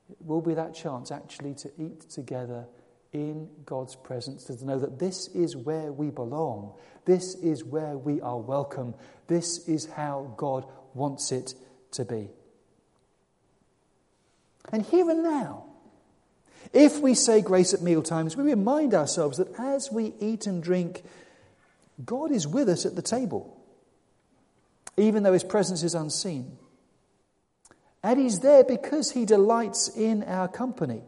it 0.09 0.17
will 0.25 0.41
be 0.41 0.53
that 0.53 0.73
chance 0.73 1.11
actually 1.11 1.53
to 1.55 1.71
eat 1.77 2.09
together 2.09 2.65
in 3.11 3.49
God's 3.65 3.95
presence, 3.95 4.43
to 4.45 4.65
know 4.65 4.79
that 4.79 4.99
this 4.99 5.27
is 5.29 5.55
where 5.55 5.91
we 5.91 6.09
belong, 6.09 6.73
this 7.05 7.35
is 7.35 7.63
where 7.63 7.97
we 7.97 8.21
are 8.21 8.37
welcome, 8.37 8.93
this 9.27 9.67
is 9.67 9.87
how 9.87 10.33
God 10.37 10.65
wants 10.93 11.31
it 11.31 11.55
to 11.91 12.05
be. 12.05 12.29
And 14.71 14.83
here 14.83 15.09
and 15.09 15.23
now, 15.23 15.65
if 16.71 16.99
we 16.99 17.15
say 17.15 17.41
grace 17.41 17.73
at 17.73 17.81
meal 17.81 18.03
times, 18.03 18.37
we 18.37 18.43
remind 18.43 18.93
ourselves 18.93 19.37
that 19.37 19.59
as 19.59 19.91
we 19.91 20.13
eat 20.19 20.45
and 20.45 20.61
drink, 20.61 21.03
God 22.05 22.31
is 22.31 22.47
with 22.47 22.69
us 22.69 22.85
at 22.85 22.95
the 22.95 23.01
table, 23.01 23.57
even 24.97 25.23
though 25.23 25.33
his 25.33 25.43
presence 25.43 25.81
is 25.81 25.95
unseen. 25.95 26.57
And 28.03 28.19
He's 28.19 28.39
there 28.39 28.63
because 28.63 29.11
He 29.11 29.25
delights 29.25 29.89
in 29.89 30.23
our 30.23 30.47
company. 30.47 31.01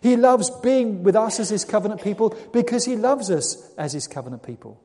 He 0.00 0.16
loves 0.16 0.50
being 0.50 1.02
with 1.02 1.16
us 1.16 1.40
as 1.40 1.48
His 1.50 1.64
covenant 1.64 2.02
people 2.02 2.36
because 2.52 2.84
He 2.84 2.96
loves 2.96 3.30
us 3.30 3.72
as 3.78 3.92
His 3.92 4.06
covenant 4.06 4.42
people. 4.42 4.82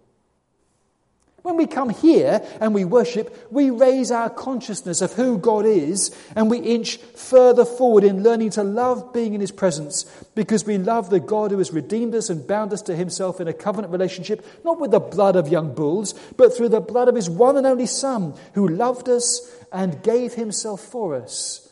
When 1.43 1.57
we 1.57 1.65
come 1.65 1.89
here 1.89 2.45
and 2.59 2.73
we 2.75 2.85
worship, 2.85 3.47
we 3.51 3.71
raise 3.71 4.11
our 4.11 4.29
consciousness 4.29 5.01
of 5.01 5.13
who 5.13 5.39
God 5.39 5.65
is 5.65 6.15
and 6.35 6.51
we 6.51 6.59
inch 6.59 6.97
further 6.97 7.65
forward 7.65 8.03
in 8.03 8.21
learning 8.21 8.51
to 8.51 8.63
love 8.63 9.11
being 9.11 9.33
in 9.33 9.41
His 9.41 9.51
presence 9.51 10.03
because 10.35 10.65
we 10.65 10.77
love 10.77 11.09
the 11.09 11.19
God 11.19 11.49
who 11.49 11.57
has 11.57 11.71
redeemed 11.71 12.13
us 12.13 12.29
and 12.29 12.45
bound 12.45 12.73
us 12.73 12.83
to 12.83 12.95
Himself 12.95 13.41
in 13.41 13.47
a 13.47 13.53
covenant 13.53 13.91
relationship, 13.91 14.45
not 14.63 14.79
with 14.79 14.91
the 14.91 14.99
blood 14.99 15.35
of 15.35 15.47
young 15.47 15.73
bulls, 15.73 16.13
but 16.37 16.55
through 16.55 16.69
the 16.69 16.79
blood 16.79 17.07
of 17.07 17.15
His 17.15 17.29
one 17.29 17.57
and 17.57 17.65
only 17.65 17.87
Son 17.87 18.35
who 18.53 18.67
loved 18.67 19.09
us 19.09 19.51
and 19.71 20.03
gave 20.03 20.35
Himself 20.35 20.81
for 20.81 21.15
us 21.15 21.67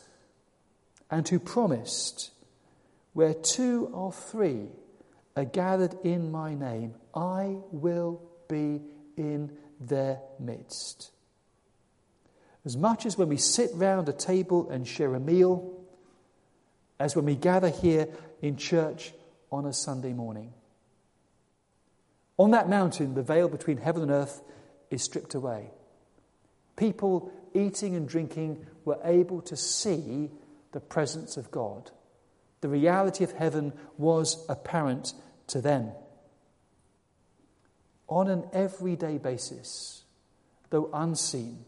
and 1.12 1.28
who 1.28 1.38
promised, 1.38 2.30
Where 3.12 3.34
two 3.34 3.88
or 3.92 4.12
three 4.12 4.66
are 5.36 5.44
gathered 5.44 5.94
in 6.02 6.32
my 6.32 6.54
name, 6.54 6.94
I 7.14 7.58
will 7.70 8.20
be 8.48 8.80
in 9.16 9.56
their 9.80 10.20
midst. 10.38 11.10
as 12.64 12.76
much 12.76 13.06
as 13.06 13.16
when 13.16 13.28
we 13.28 13.36
sit 13.36 13.70
round 13.74 14.08
a 14.08 14.12
table 14.12 14.68
and 14.70 14.86
share 14.86 15.14
a 15.14 15.20
meal, 15.20 15.72
as 16.98 17.16
when 17.16 17.24
we 17.24 17.34
gather 17.34 17.70
here 17.70 18.06
in 18.42 18.56
church 18.56 19.12
on 19.50 19.64
a 19.64 19.72
Sunday 19.72 20.12
morning. 20.12 20.52
On 22.38 22.50
that 22.50 22.68
mountain, 22.68 23.14
the 23.14 23.22
veil 23.22 23.48
between 23.48 23.78
heaven 23.78 24.02
and 24.02 24.10
earth 24.10 24.42
is 24.90 25.02
stripped 25.02 25.34
away. 25.34 25.70
People 26.76 27.32
eating 27.54 27.96
and 27.96 28.08
drinking 28.08 28.66
were 28.84 28.98
able 29.04 29.40
to 29.42 29.56
see 29.56 30.30
the 30.72 30.80
presence 30.80 31.36
of 31.36 31.50
God. 31.50 31.90
The 32.60 32.68
reality 32.68 33.24
of 33.24 33.32
heaven 33.32 33.72
was 33.96 34.44
apparent 34.48 35.14
to 35.48 35.60
them. 35.60 35.92
On 38.10 38.28
an 38.28 38.44
everyday 38.52 39.18
basis, 39.18 40.02
though 40.70 40.90
unseen, 40.92 41.64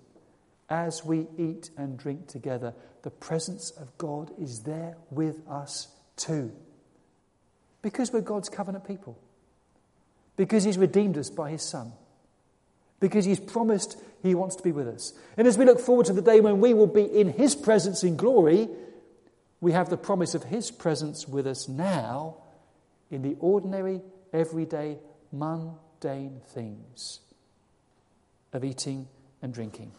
as 0.69 1.05
we 1.05 1.29
eat 1.39 1.71
and 1.79 1.97
drink 1.97 2.27
together, 2.27 2.75
the 3.03 3.11
presence 3.11 3.71
of 3.71 3.97
God 3.97 4.33
is 4.41 4.65
there 4.65 4.97
with 5.11 5.41
us 5.49 5.89
too. 6.17 6.53
Because 7.81 8.13
we're 8.13 8.23
God's 8.23 8.49
covenant 8.49 8.87
people. 8.87 9.19
Because 10.37 10.65
He's 10.65 10.79
redeemed 10.79 11.17
us 11.17 11.31
by 11.31 11.51
His 11.51 11.63
Son. 11.63 11.93
Because 12.99 13.25
He's 13.25 13.41
promised 13.41 13.97
He 14.23 14.35
wants 14.35 14.57
to 14.57 14.63
be 14.65 14.73
with 14.73 14.89
us. 14.89 15.13
And 15.37 15.47
as 15.47 15.57
we 15.57 15.65
look 15.65 15.79
forward 15.79 16.07
to 16.07 16.13
the 16.13 16.23
day 16.23 16.41
when 16.41 16.61
we 16.61 16.75
will 16.75 16.89
be 16.89 17.05
in 17.05 17.33
His 17.33 17.55
presence 17.55 18.03
in 18.03 18.17
glory, 18.17 18.69
we 19.61 19.73
have 19.73 19.91
the 19.91 19.97
promise 19.97 20.35
of 20.35 20.45
His 20.45 20.73
presence 20.73 21.29
with 21.29 21.47
us 21.47 21.69
now 21.69 22.39
in 23.13 23.23
the 23.23 23.37
ordinary, 23.39 24.01
everyday, 24.33 24.99
mundane 26.03 26.41
things 26.49 27.21
of 28.53 28.65
eating 28.65 29.09
and 29.41 29.53
drinking. 29.53 29.93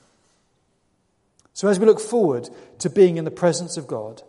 So, 1.53 1.67
as 1.67 1.79
we 1.79 1.85
look 1.85 1.99
forward 1.99 2.49
to 2.79 2.89
being 2.89 3.17
in 3.17 3.25
the 3.25 3.31
presence 3.31 3.77
of 3.77 3.87
God, 3.87 4.23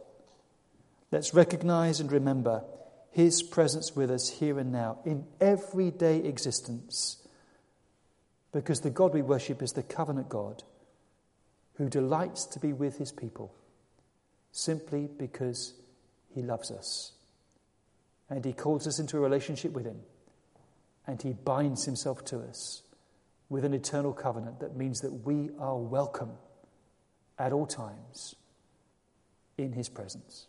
let's 1.11 1.35
recognize 1.35 2.01
and 2.01 2.13
remember 2.13 2.65
His 3.11 3.43
presence 3.43 3.97
with 3.97 4.11
us 4.11 4.29
here 4.29 4.59
and 4.59 4.73
now 4.73 4.99
in 5.05 5.25
everyday 5.41 6.19
existence. 6.19 7.19
Because 8.53 8.81
the 8.81 8.91
God 8.91 9.15
we 9.15 9.23
worship 9.23 9.63
is 9.63 9.73
the 9.73 9.83
covenant 9.83 10.29
God 10.29 10.63
who 11.77 11.89
delights 11.89 12.45
to 12.47 12.61
be 12.61 12.73
with 12.73 12.99
His 12.99 13.11
people 13.11 13.53
simply 14.53 15.09
because 15.19 15.75
He 16.35 16.43
loves 16.43 16.71
us. 16.71 17.13
And 18.31 18.45
He 18.45 18.53
calls 18.53 18.87
us 18.87 18.99
into 18.99 19.17
a 19.17 19.21
relationship 19.21 19.73
with 19.73 19.87
Him. 19.87 20.01
And 21.07 21.21
He 21.21 21.33
binds 21.33 21.85
Himself 21.85 22.25
to 22.27 22.41
us 22.41 22.83
with 23.49 23.65
an 23.65 23.75
eternal 23.75 24.13
covenant 24.13 24.61
that 24.61 24.77
means 24.77 25.01
that 25.01 25.13
we 25.13 25.51
are 25.59 25.77
welcome 25.79 26.33
at 27.39 27.53
all 27.53 27.67
times 27.67 28.35
in 29.59 29.73
his 29.73 29.89
presence. 29.89 30.47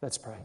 Let's 0.00 0.18
pray. 0.18 0.40